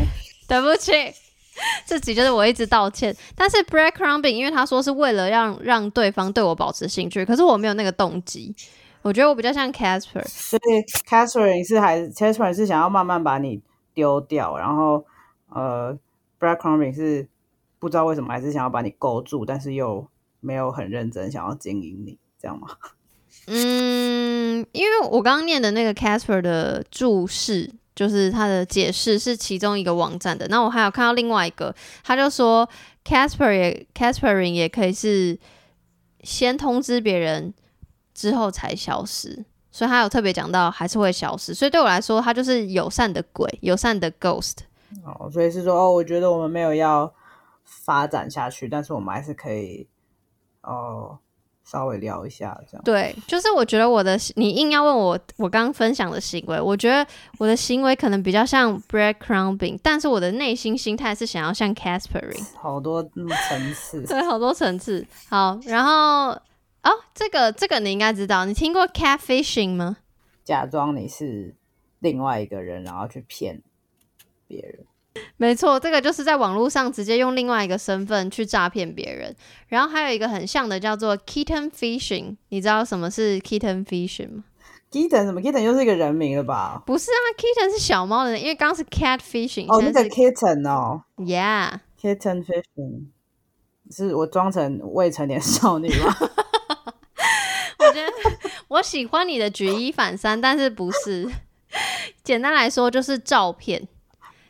[0.48, 0.92] 对不起，
[1.86, 3.16] 这集就是我一直道歉。
[3.36, 8.56] 但是 breadcrumbing，因为他说是为了让让对方对我保持兴趣，可是我没有那个动机。
[9.04, 13.62] 我觉得我比较像 Casper，所以 Catherine 是还 Catherine 是想要慢慢把你
[13.94, 15.06] 丢掉，然后
[15.50, 15.98] 呃
[16.40, 17.28] breadcrumbing 是
[17.80, 20.06] 不知道为什么还是想要把你勾住，但是又
[20.42, 22.68] 没有很认真想要经营你，这样吗？
[23.46, 30.48] 嗯，因为我刚刚念的那个 Casper 的注释，就是他的解释是其中一个网站的。
[30.50, 31.74] 那我还有看到另外一个，
[32.04, 32.70] 他就说
[33.04, 35.36] Casper 也 Caspering 也可以是
[36.22, 37.52] 先通知别人
[38.14, 41.56] 之后才消失，所以他有特别讲到还是会消失。
[41.56, 44.58] 所以对我来说，他就是友善的鬼，友善的 ghost。
[45.04, 47.12] 哦，所以是说哦，我觉得我们没有要
[47.64, 49.88] 发展下去，但是我们还是可以
[50.62, 51.18] 哦
[51.70, 52.84] 稍微聊一下这样。
[52.86, 57.06] 对，就是我觉得我的你硬要问我我刚刚分享的行为，我觉得
[57.38, 65.06] 我的行为可能比较像 breadcrumbing，但是我的内心心态是想要像 caspering， 好多嗯层次，对，好多层次。
[65.30, 69.98] 好，然后哦，这个这个你应该知道，你听过 catfishing 吗？
[70.46, 71.54] 假装你是
[72.00, 73.62] 另外一个人，然后去骗
[74.48, 74.86] 别人。
[75.38, 79.36] 没错，这个就是在网络上直接用另外一个身份去诈骗别人。
[79.68, 84.44] 然后还有一个很像的叫做 kitten fishing，你知道什么是 kitten fishing 吗
[84.92, 86.82] ？Kitten 什么 Kitten 又是一个人名了吧？
[86.86, 91.80] 不是啊，kitten 是小猫的，因为刚刚是 cat fishing，哦，那个 Kitten 哦 yeah。
[92.02, 93.08] ，Kitten fishing，
[93.92, 96.16] 是我装成未成年少女吗？
[97.80, 98.12] 我觉得
[98.70, 101.30] 我喜欢你的举一反三，但是不是？
[102.24, 103.88] 简单来说就是照片，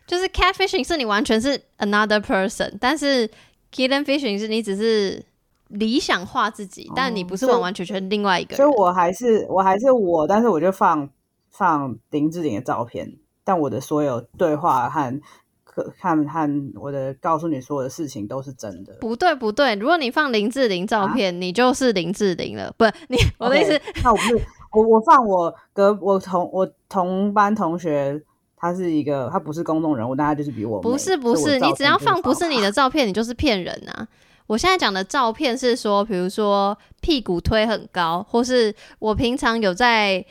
[0.07, 3.29] 就是 catfishing 是你完全是 another person，但是
[3.71, 5.21] kitten fishing 是你只是
[5.67, 8.69] 理想化自己，但你不是完完全全另外一个所以。
[8.69, 11.09] 我还是我还是我，但是我就放
[11.51, 15.21] 放林志玲的照片，但我的所有对话和
[15.65, 18.93] 和和和我的告诉你所有的事情都是真的。
[19.01, 22.73] 不对不对，如果你放林志玲照片，你就是林志玲了。
[22.77, 28.21] 不，你我的意思那我不是我我放我隔我同我同班同学
[28.59, 34.07] 他是一个，他不是公众人物，但他就是比我美不是不是，你只要放不是你的照片，你就是骗人啊！
[34.47, 40.25] 我现在讲的照片是说，比如说屁股推很高，或是我平常有在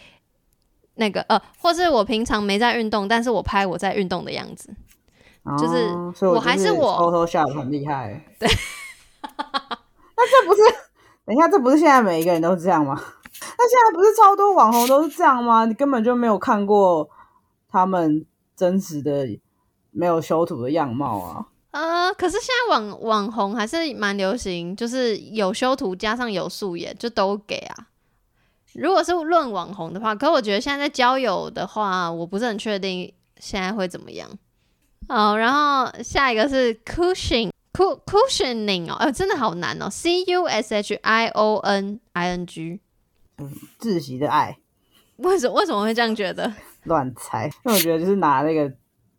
[0.97, 4.71] 那个呃，或是我平常没在运动，但是我拍我在运动的样子。
[5.59, 8.21] 就是我还是我 Photoshop 很厉害。
[8.41, 8.49] 对，
[10.17, 10.63] 那这不是？
[11.25, 12.95] 等一下，这不是现在每一个人都这样吗？
[12.99, 15.65] 那现在不是超多网红都是这样吗？
[15.67, 17.09] 你根本就没有看过
[17.77, 18.25] 他们
[18.57, 19.29] 真实的
[19.91, 21.47] 没有修图的样貌啊！
[21.73, 27.89] 呃，可是现在网网红还是蛮流行，就是有修图加上有素颜，就都给啊。
[28.73, 34.27] 如果是论网红的话，可我觉得现在在交友的话，我不是很确定现在会怎么样。
[35.07, 42.81] 好，然后下一个是 cushion cu cushioning 哦，呃，真的好难哦，c u s h i o n i n g，
[43.37, 44.57] 嗯窒息的爱，
[45.19, 46.53] 为什为什么会这样觉得？
[46.85, 48.73] 乱猜，因为我觉得就是拿那个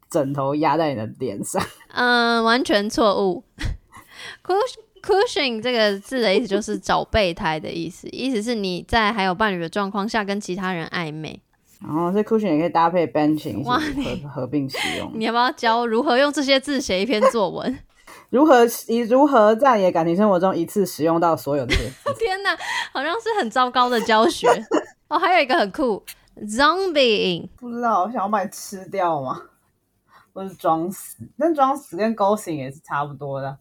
[0.09, 1.61] 枕头压在你的脸上。
[1.93, 3.43] 嗯，完全错误。
[4.43, 11.41] Cush cushion 这个字的意思就是找备胎的意思，意思是你在还有伴侣的状况下跟其他人暧昧。
[11.81, 15.11] 然后这 cushion 也可以搭配 benching 哇合合并使用。
[15.13, 17.77] 你要不要教如何用这些字写一篇作文？
[18.31, 22.13] 如何以如何在你的感情生活中一次使用到所有这些字？
[22.19, 22.57] 天哪，
[22.91, 24.47] 好像是很糟糕的教学
[25.07, 25.17] 哦。
[25.19, 26.03] 还有一个很酷
[26.41, 29.41] ，zombie，不知道，我想要把你吃掉吗？
[30.33, 31.17] 或是装死？
[31.37, 33.57] 但装死跟 ghosting 也是差不多的，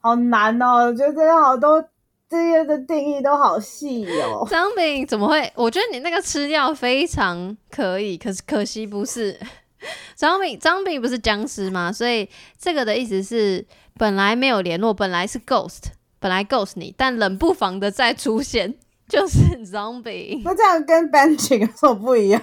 [0.00, 0.86] 好难哦！
[0.86, 1.82] 我觉得这些好多
[2.28, 4.46] 这些的定义都好细哦。
[4.48, 5.52] zombie 怎么会？
[5.54, 9.38] 我觉得你那个吃掉非常可以，可是可惜不是。
[10.18, 11.92] zombie zombie 不是僵尸吗？
[11.92, 12.28] 所以
[12.58, 13.64] 这个的意思是
[13.98, 15.82] 本来没有联络，本来是 ghost，
[16.18, 18.74] 本来 ghost 你，但冷不防的再出现，
[19.08, 20.42] 就是 zombie。
[20.44, 22.40] 那这样跟 benching 有什么不一样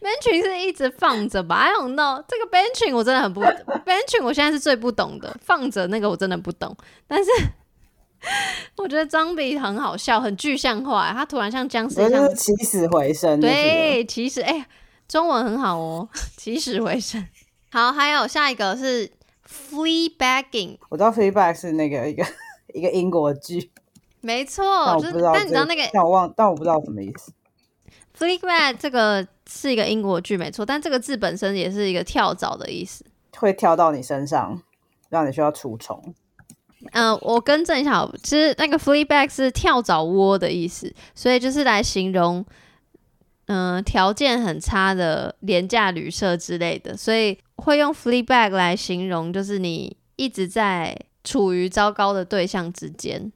[0.00, 6.76] ？benching 是一直放着吧？I don't know，这个 benching 我真的很不 benching，我现在是最不懂的，放着那个我真的不懂，
[7.06, 7.30] 但是。
[8.76, 11.12] 我觉得张比很好笑，很具象化。
[11.12, 13.38] 他突然像僵尸一样起死回生。
[13.40, 14.66] 对，起死哎、
[15.06, 17.24] 中文很好哦，起死回生。
[17.70, 19.08] 好，还有下一个是
[19.44, 22.24] f l e e b a g g i n g 我知道 feedback 是那个一个
[22.74, 23.70] 一个英国剧，
[24.26, 27.32] 没错，就是我不知道，但你知道那个但我忘，但我不知道什么意思。
[28.18, 33.04] fleabag 这个是一个英国剧，没错，但这个字本身也是一个跳蚤的意思。
[33.36, 34.60] 会跳到你身上，
[35.10, 36.02] 让你需要除虫。
[36.92, 42.44] 嗯、我更正一下好，其实那个 fleabag 是跳蚤窝的意思，所以就是来形容，
[43.46, 53.32] 嗯、条件很差的廉价旅社之类的，所以会用 fleabag 来形容，就是你一直在处于糟糕的对象之间，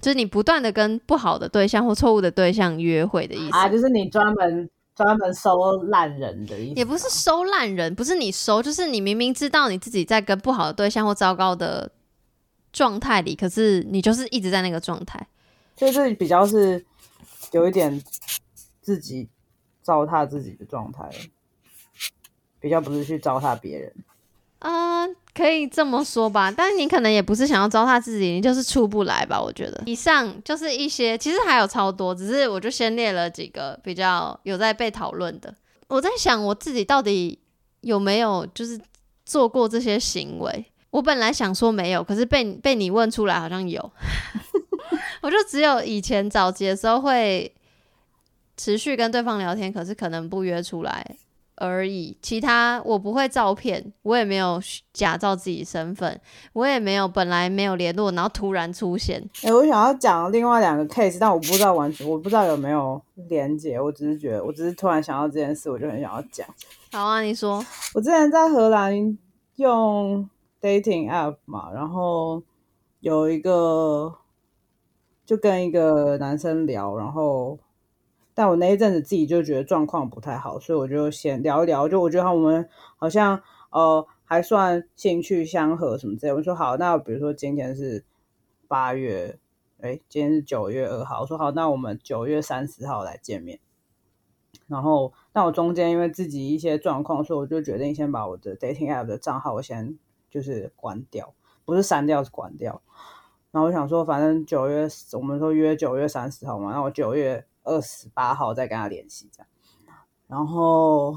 [0.00, 3.56] 就是你不断的跟不好的对象或错误的对象约会的意思。
[3.56, 11.90] 啊，就是你专门专门收烂人的意思，也不是收烂人，不是你收，就是你明明知道你自己在跟不好的对象或糟糕的
[12.72, 15.26] 状态里，可是你就是一直在那个状态。
[15.76, 16.84] 就是比较是
[17.52, 18.02] 有一点
[18.82, 19.28] 自己
[19.82, 21.08] 糟蹋自己的状态，
[22.60, 23.92] 比较不是去糟蹋别人。
[24.58, 25.06] 啊、
[25.40, 29.40] 可以这么说吧，但是你可能也不是想要糟蹋自己，你就是出不来吧？
[29.40, 35.54] 我觉得以上就是一些，其实还有超多，只是我就先列了几个比较有在被讨论的。
[35.88, 37.38] 我在想我自己到底
[37.80, 38.78] 有没有就是
[39.24, 40.66] 做过这些行为。
[40.90, 43.80] 我本来想说没有，可是被被你问出来好像有。
[45.22, 47.50] 我就只有以前早期的时候会
[48.58, 51.16] 持续跟对方聊天，可是可能不约出来
[51.60, 52.16] 而已。
[52.20, 54.60] 其他我不会照片，我也没有
[54.92, 56.20] 假造自己身份，
[56.54, 59.22] 我也没有本来没有联络，然后突然出现。
[59.44, 63.80] 哎、我想要讲另外两个 case，但我不知道完全，我不知道有没有连接。
[63.80, 66.46] 我只是觉得，我只是突然想到这件事，我就很想要讲。
[66.90, 69.16] 好啊，你说，我之前在荷兰
[69.56, 70.28] 用
[70.60, 72.42] dating app 嘛，然后
[73.00, 74.12] 有一个
[75.24, 77.58] 就跟一个男生聊，然后
[78.40, 82.66] 但我那一阵子自己就觉得状况不太好，所以我就先聊一聊，就我觉得我们
[82.96, 83.38] 好像
[83.68, 86.32] 呃还算兴趣相合什么之类。
[86.32, 88.02] 我说好，那比如说今天是
[88.66, 89.38] 八月，
[89.82, 93.60] 哎，今天是九月二号，我说好，那我们九月三十号来见面。
[94.68, 99.98] 然后，但我中间因为自己一些状况，所以我就决定先把我的 dating app 的账号我先
[100.30, 101.34] 就是关掉，
[101.66, 102.80] 不是删掉是关掉。
[103.50, 109.48] 然后我想说，反正九月我们说约九月三十号嘛，那我九月二十八号再跟他联系这样。
[110.26, 111.16] 然后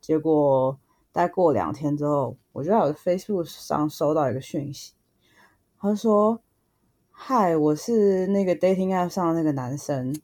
[0.00, 0.78] 结果
[1.12, 4.94] 待过两天之后，我就在我的 Facebook 上收到一个讯息，
[5.78, 6.40] 他说
[7.10, 10.14] ：“嗨，我是那个 dating app 上的那个男生。”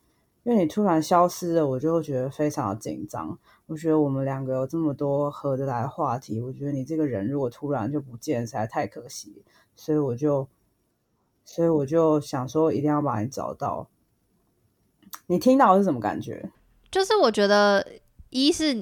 [0.44, 3.38] 因为你突然消失了，我就觉得非常的紧张。
[3.66, 9.44] 我觉得我们两个有这么多合得来的话题，我觉得你这个人如果突然就不见，实在太可惜。
[9.76, 10.48] 所以我就，
[11.44, 13.88] 所以我就想说，一定要把你找到。
[15.26, 16.50] 你听到是什么感觉？
[16.90, 17.86] 就是我觉得，
[18.30, 18.72] 一是，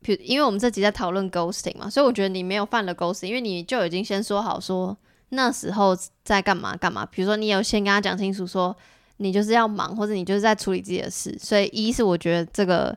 [0.00, 4.96] 比因为我们这集在讨论 ghosting 嘛，所以我觉得你没有犯了 ghosting，因为你就已经先说好说
[5.30, 7.04] 那时候在干嘛干嘛。
[7.06, 8.76] 比如说，你有先跟他讲清楚说，
[9.16, 11.36] 你就是要忙，或者你就是在处理自己的事。
[11.40, 12.96] 所以一是我觉得这个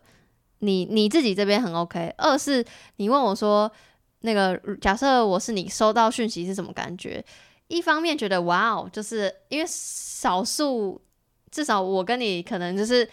[0.59, 2.13] 你你自己这边很 OK。
[2.17, 2.63] 二是
[2.97, 3.71] 你问我说，
[4.19, 7.25] 那个假设我是你收到讯息是什么感觉？
[7.69, 11.01] 一方面觉得哇哦，就是因为少数。
[11.49, 13.09] 至少我跟你可能就是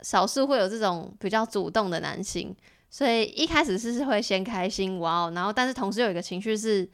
[0.00, 2.54] 少数会有这种比较主动的男性，
[2.90, 6.88] 所以一开始是是会先开心哇哦，然后但是同时有一个情绪是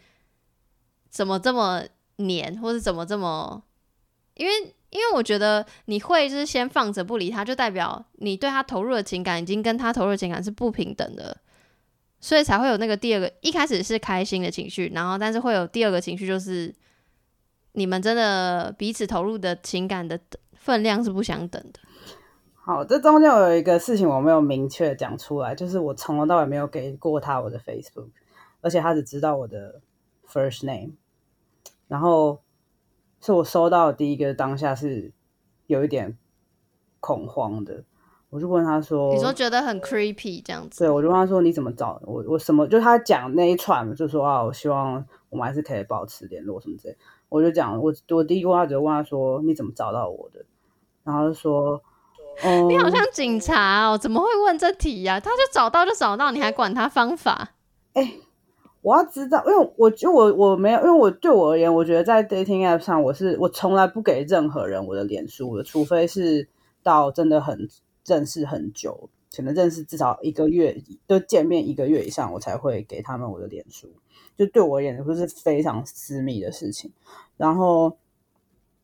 [1.10, 1.82] 怎么这么
[2.16, 3.62] 黏，或是怎么这么，
[4.34, 4.52] 因为
[4.90, 11.36] 因为我觉得你会就是先放着不理他，就代表你对他投入的情感已经跟他投入情感是不平等的，
[12.20, 16.74] 所以才会有那个第二个一开始是开心的情绪，然后但是会有第二个情绪就是
[17.72, 20.20] 你们真的彼此投入的情感的。
[20.68, 21.80] 分量是不相等的。
[22.52, 28.08] 好，这中间有一个事情我没有明确讲出来，就是我从头到尾没有给过他我的 Facebook，
[28.60, 29.80] 而且他只知道我的
[30.30, 30.92] first name。
[31.86, 32.42] 然后
[33.22, 35.10] 是我收到第一个当下是
[35.66, 36.18] 有一点
[37.00, 37.84] 恐慌的，
[38.28, 42.22] 我就问他说：“你说觉得很 creepy 这样子？”对，我就问他说：“你怎么找我？
[42.28, 46.96] 我什么？”就他讲那一串，就说啊，我希望我们还是可以保持联络什么之类。
[47.30, 50.44] 我就讲我我第一句话就问他说：“你怎么找到我的？”
[51.08, 51.82] 然后就说
[52.68, 55.18] ：“你好像警察哦，怎么会问这题呀？
[55.18, 57.54] 他就找到就找到，你还管他方法？
[57.94, 58.12] 哎，
[58.82, 66.46] 我要知道，因为我就我我没有，因为我对我而言，我觉得在 dating app 上，我是我从来不给任何人我的脸书的，除非是
[66.82, 67.66] 到真的很
[68.04, 73.88] 认识很久，可能认识至少一个月，都见面一个月以上，我才会给他们我的脸书。
[74.36, 76.92] 就对我而言，就是非常私密的事情。
[77.38, 77.96] 然后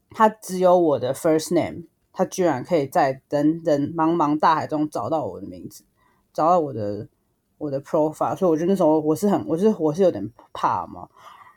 [0.09, 1.83] 他只有我的 first name。”
[2.17, 5.83] 他居然可以在人人茫茫大海中找到我的名字，
[6.33, 7.09] 找到我的
[7.59, 11.09] 我的 profile，所以我觉得那时候我是很，我是我是有点怕嘛，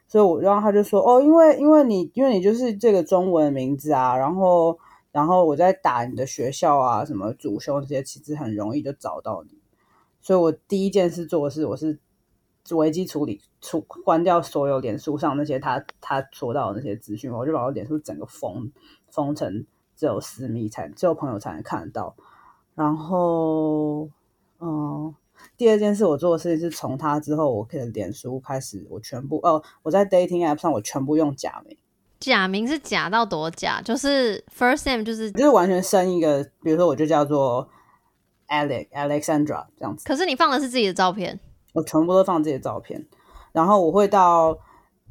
[0.08, 4.76] 所以我然后他就说哦，因为因为你因为你就是这个中文名字啊，然后
[5.12, 9.60] 然后我在打你的学校啊，什么主修这些，其实很容易就找到你，
[10.22, 11.99] 所以我第一件事做的是，我是
[12.72, 18.72] 危机处理，处关掉所有脸书上那些他他说到的那些资讯，我就把我脸书整个封
[19.12, 19.64] 封成。
[19.98, 22.16] 只有私密才，只有朋友才能看得到。
[22.76, 24.08] 然后，
[24.60, 25.14] 嗯，
[25.58, 31.76] 第二件事我做的事情是从他之后，我可以脸书开始，我全部哦，我在 dating app 上我全部用假名。
[32.20, 33.82] 假名是假到多假？
[33.82, 37.68] 就是 first name 就是就是完全生一个，比如说我就叫做
[38.48, 40.06] Alex Alexandra 这样子。
[40.06, 41.39] 可是你放的是自己的照片？
[41.74, 43.06] 我全部都放自己的照片，
[43.52, 44.58] 然后我会到。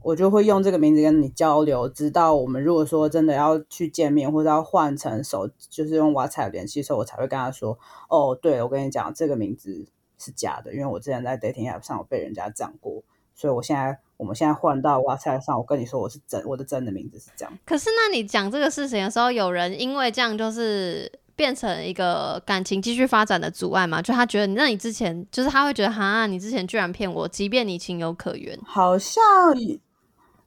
[0.07, 7.77] 我就会用这个名字跟你交流，直到我们如果说真的要去见面，或者要换成手，就是用 WhatsApp 联系的时候，我才会跟他说
[8.09, 9.85] ：“哦，对，我跟你讲，这个名字
[10.17, 13.03] 是假的，因为我之前在 dating app 上有被人家讲过，
[13.35, 24.01] 所以我现在我们现在换到 WhatsApp 上，我跟你说我是真，我的真的名字是这样。”可是，那你讲这个事情的时候，有人因为这样就是变成一个感情继续发展的阻碍吗？
[24.01, 29.25] 就他觉得，那你之前就是他会觉得，哈，你之前居然骗我，即便你情有可原，好像。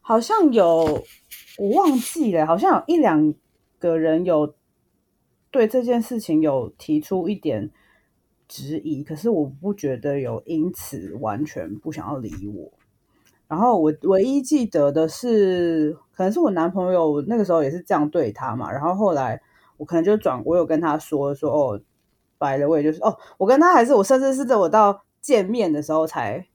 [0.09, 1.03] 好像有，
[1.59, 3.31] 我忘记了，好像有一两
[3.77, 4.55] 个人有
[5.51, 7.69] 对这件事情有提出一点
[8.47, 12.71] 质疑，可是我不觉得有因此完全不想要理我。
[13.47, 18.71] 然后我唯一记得的是，可能是我男朋友那个时候也是这样对他嘛。
[18.71, 19.39] 然后后来
[19.77, 21.79] 我可能就转，我有跟他说说哦，
[22.39, 26.47] 白了，我也就是哦，我跟他还是我甚至是在我到见面的时候才。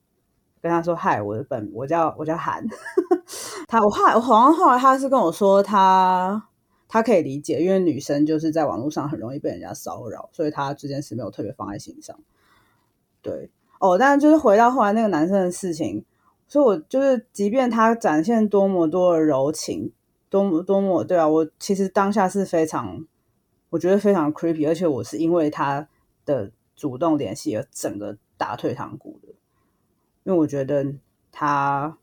[0.65, 2.65] 跟他说嗨，我的本我叫我叫韩，
[3.69, 6.43] 他我后来我好像后来他是跟我说他
[6.87, 12.19] 他可以理解，因为女生就是在网络上很容易被人家骚扰，所以他这件事没有特别放在心上。
[13.21, 16.03] 对哦，但就是回到后来那个男生的事情，
[16.47, 19.91] 所以我就是即便他展现多么多的柔情，
[20.31, 23.05] 多么多么对啊，我其实当下是非常
[23.69, 25.87] 我觉得非常 creepy，而且我是因为他
[26.25, 29.35] 的主动联系而整个打退堂鼓的。
[30.25, 30.85] 因为我觉得
[31.31, 31.97] 他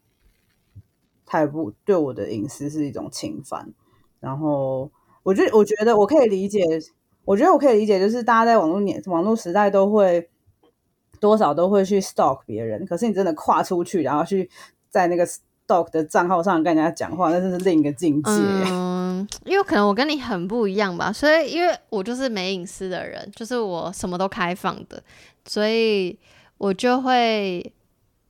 [1.27, 3.73] 太不对我的隐私是一种侵犯，
[4.21, 4.91] 然后
[5.23, 6.65] 我觉得我觉得我可以理解，
[7.25, 10.31] 我觉得我可以理解，就是大家在网络年网络时代都会
[11.21, 14.49] 多少都会去 stalk 别人，可是你真的跨出去，然后去
[14.89, 18.31] 在那个 stalk 的账号上跟人家讲话，那真是另一个境界。
[18.31, 25.03] 嗯，因为可能我跟你很不一样吧，所以因为我就是没隐私的人，就是我什么都开放的，
[25.47, 26.19] 所以
[26.59, 27.73] 我就会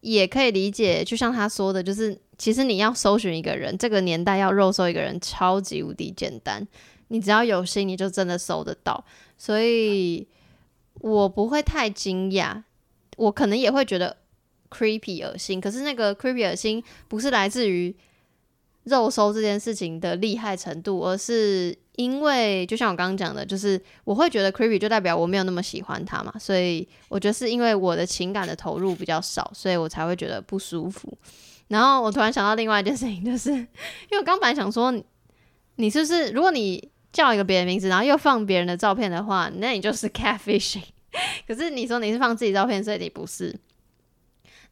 [0.02, 6.66] 也可以理解，就像他说的，就是其实你要搜寻一个人，这个年代要肉搜一个人超级无敌简单，
[7.08, 9.04] 你只要有心，你就真的搜得到，
[9.38, 10.26] 所以
[10.94, 12.62] 我不会太惊讶，
[13.16, 14.16] 我可能也会觉得
[14.70, 17.94] creepy 恶心，可是那个 creepy 恶心不是来自于
[18.82, 31.16] 肉搜这件事情的厉害程度，而是因为就像我刚刚讲的，就是我会觉得 creepy 就代表我没有那么喜欢他嘛，所以我觉得是因为我的情感的投入比较少，所以我才会觉得不舒服。
[31.68, 34.92] 然后我突然想到另外一件事情，就是 因为我刚本来想说，
[35.76, 40.82] 你是不是如果你叫一个别人名字，然后又放别人的照片的话，那你就是 catfishing。
[41.46, 43.54] 可是你说你是放自己照片，所以你不是。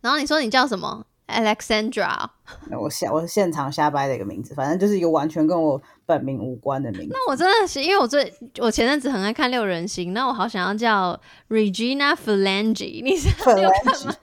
[0.00, 2.28] 然后你说你叫什么？Alexandra。
[2.70, 5.80] 我现我现场瞎掰的一个名字，反正就是一个完全跟我
[6.10, 7.08] 本名无关的名字。
[7.12, 11.18] 那我真的是因为我最我前阵子很爱看六人行，那我好想要叫
[11.48, 14.14] Regina Phalange， 你知道你有看吗？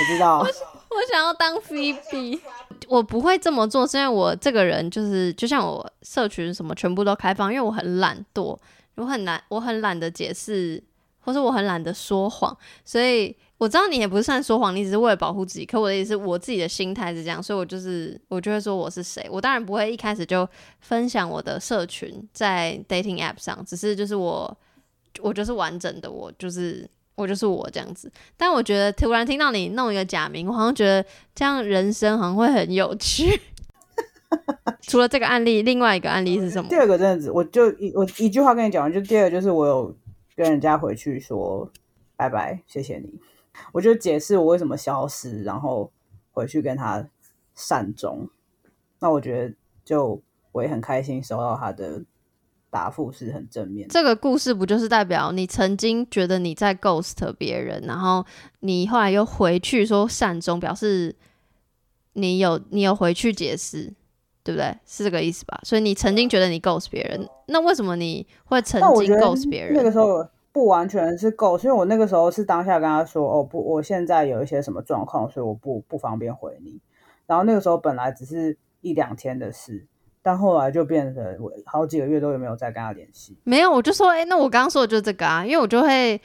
[0.00, 2.38] 我知道，我想要当 Phoebe，
[2.86, 8.56] 我不会这么做，是因为我这个人就是就像我社群什么全部都开放，因为我很懒惰，
[8.94, 10.80] 我很难，我很懒得解释，
[11.20, 15.66] 或是我很懒得说谎，所以我知道你也不是算说谎，你只是为了保护自己。
[15.66, 19.28] 可我的意思我自己的心态是这样，所以我就是我就会说我是谁。
[19.30, 20.48] 我当然不会一开始就
[20.80, 24.56] 分享我的社群在 dating app 上，只是就是我
[25.20, 28.10] 我就是完整的我，就是我就是我这样子。
[28.36, 31.04] 但我觉得突然听到你弄一个假名，我好像觉得
[31.34, 33.40] 这样人生好像会很有趣。
[34.82, 36.76] 除了这个案例，另外一个案例是什么第？
[36.76, 39.96] 二个真的只我就一我一句话跟你讲完，就第二个就是我有
[40.36, 41.68] 跟人家回去说
[42.14, 43.10] 拜拜，谢谢你。
[43.72, 45.90] 我就解释我为什么消失，然后
[46.32, 47.06] 回去跟他
[47.54, 48.28] 善终。
[49.00, 49.54] 那我觉得
[49.84, 50.20] 就
[50.52, 52.02] 我也很开心收到他的
[52.70, 53.88] 答复是很正面。
[53.88, 58.24] 这个故事不就是代表你曾经觉得你在 ghost 别人，然后
[58.60, 61.14] 你后来又回去说善终，表示
[62.14, 63.94] 你有你有回去解释，
[64.42, 64.76] 对不对？
[64.84, 65.60] 是这个意思吧？
[65.62, 69.74] 所以你曾经觉得你 ghost 别人，那为什么你会曾经 ghost 别人？
[69.74, 70.26] 那个时候
[70.58, 76.80] 不完全是够，所以我那个时候是当下跟他说，哦不，我现在有一些什么状况，所以我不不方便回你。
[77.28, 79.86] 然后那个时候本来只是一两天的事，
[80.20, 83.38] 但后来就变成我好几个月都有没有再跟他联系。
[83.44, 86.20] 没有，我就说，哎、那我刚刚说的就是这个啊，因为我就会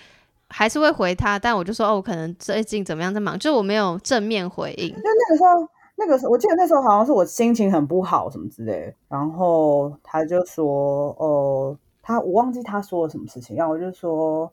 [0.48, 4.90] 还是会回他，但我就说，哦，我可能最近怎么样在忙，就是我没有正面回应。
[4.90, 14.52] 就那个时候，那个时候我记得那时候好像是我心情很不好什么之类的，然后他就说，哦，他我忘记他说了什么事情，然后我就说，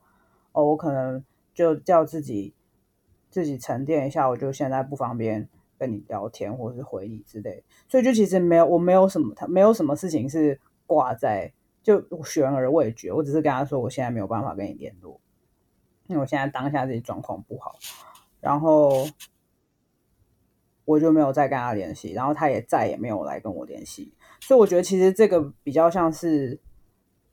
[0.52, 1.22] 哦，我可能
[1.52, 2.54] 就叫自己
[3.28, 11.52] 自己沉淀一下，我就现在不方便跟你聊天或是回你之类，所以就其实没有我没有什么他没有什么事情是挂在
[11.82, 15.20] 就悬而未决，我只是跟他说我现在没有办法跟你联络，
[16.06, 17.74] 因为我现在当下自己状况不好，
[18.40, 19.08] 然后
[20.84, 26.60] 我就没有再跟他联系，然后他也再也没有来跟我联系，所以我觉得其实这个比较像是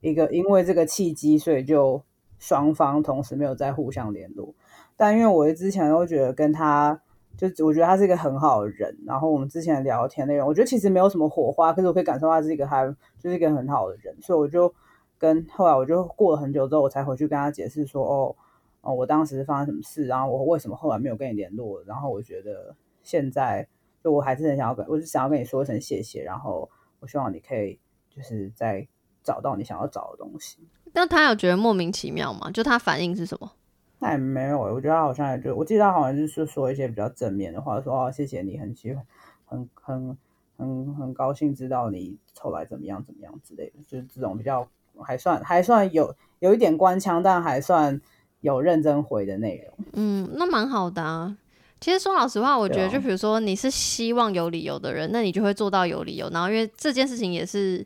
[0.02, 2.02] 一个因为这个契机，所以就
[2.40, 4.54] 双方同时没有再互相联络。
[4.96, 7.00] 但因为我之前都觉得跟他，
[7.38, 12.86] 就我觉得他是一个很好的人，然后我们之前聊天内容，我觉得其实没有什么火花，可是我可以感受到他是一个还
[13.20, 14.74] 就是一个很好的人，所以我就
[15.20, 18.36] 跟后来我就过了很久之后，我才回去跟他解释说，哦
[18.82, 23.68] 哦，我当时发生什么事，然后我为什么后来没有跟你联络，然后我觉得现在
[24.04, 26.70] 就我还是很想要跟，我是想要跟你说一声谢谢，然后
[27.00, 27.80] 我希望你可以
[28.10, 28.88] 就是再
[29.28, 30.58] 找到你想要找的东西。
[30.94, 32.50] 那他有觉得莫名其妙吗？
[32.50, 33.52] 就他反应是什么？
[34.00, 39.06] 那也没有欸，我觉得他好像也就，我记得他好像就是说一些比较正面的话，说哦谢谢你，很喜欢，
[39.46, 40.18] 很很
[40.58, 44.66] 很很高兴知道你后来怎么样怎么样之类的，就是这种比较
[45.04, 48.00] 还算还算有有一点官腔，但还算
[48.40, 49.86] 有认真回的内容。
[49.92, 51.36] 嗯，那蛮好的啊。
[51.80, 56.28] 其实说老实话，我觉得就比如说你是希望有理由的人，那你就会做到有理由。
[56.32, 57.86] 然后因为这件事情也是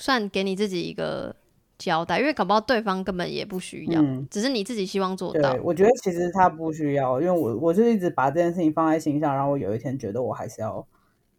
[0.00, 1.36] 算给你自己一个
[1.78, 5.60] 交代，因为搞不好对方根本也不需要，嗯只是你自己希望做到对，。
[5.62, 10.84] 我觉得其实他不需要，因为我我就一直把这件事情放在心上，然后我有一天觉得我还是要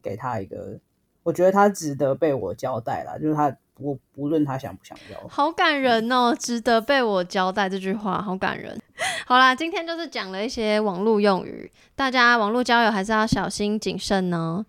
[0.01, 0.79] 给他一个，
[1.23, 8.79] 我觉得他值得被我交代啦，就是他我不论他想不想要，好感人哦，值得被我交代这句话，好感人。
[9.25, 14.63] 好啦，今天就是讲了一些网络用语，大家网络交友还是要小心谨慎哦。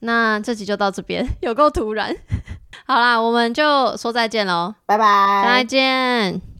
[0.00, 2.12] 那这集就到这边， 有够突然。
[2.86, 6.51] 好啦，我们就说再见喽，拜拜，再见。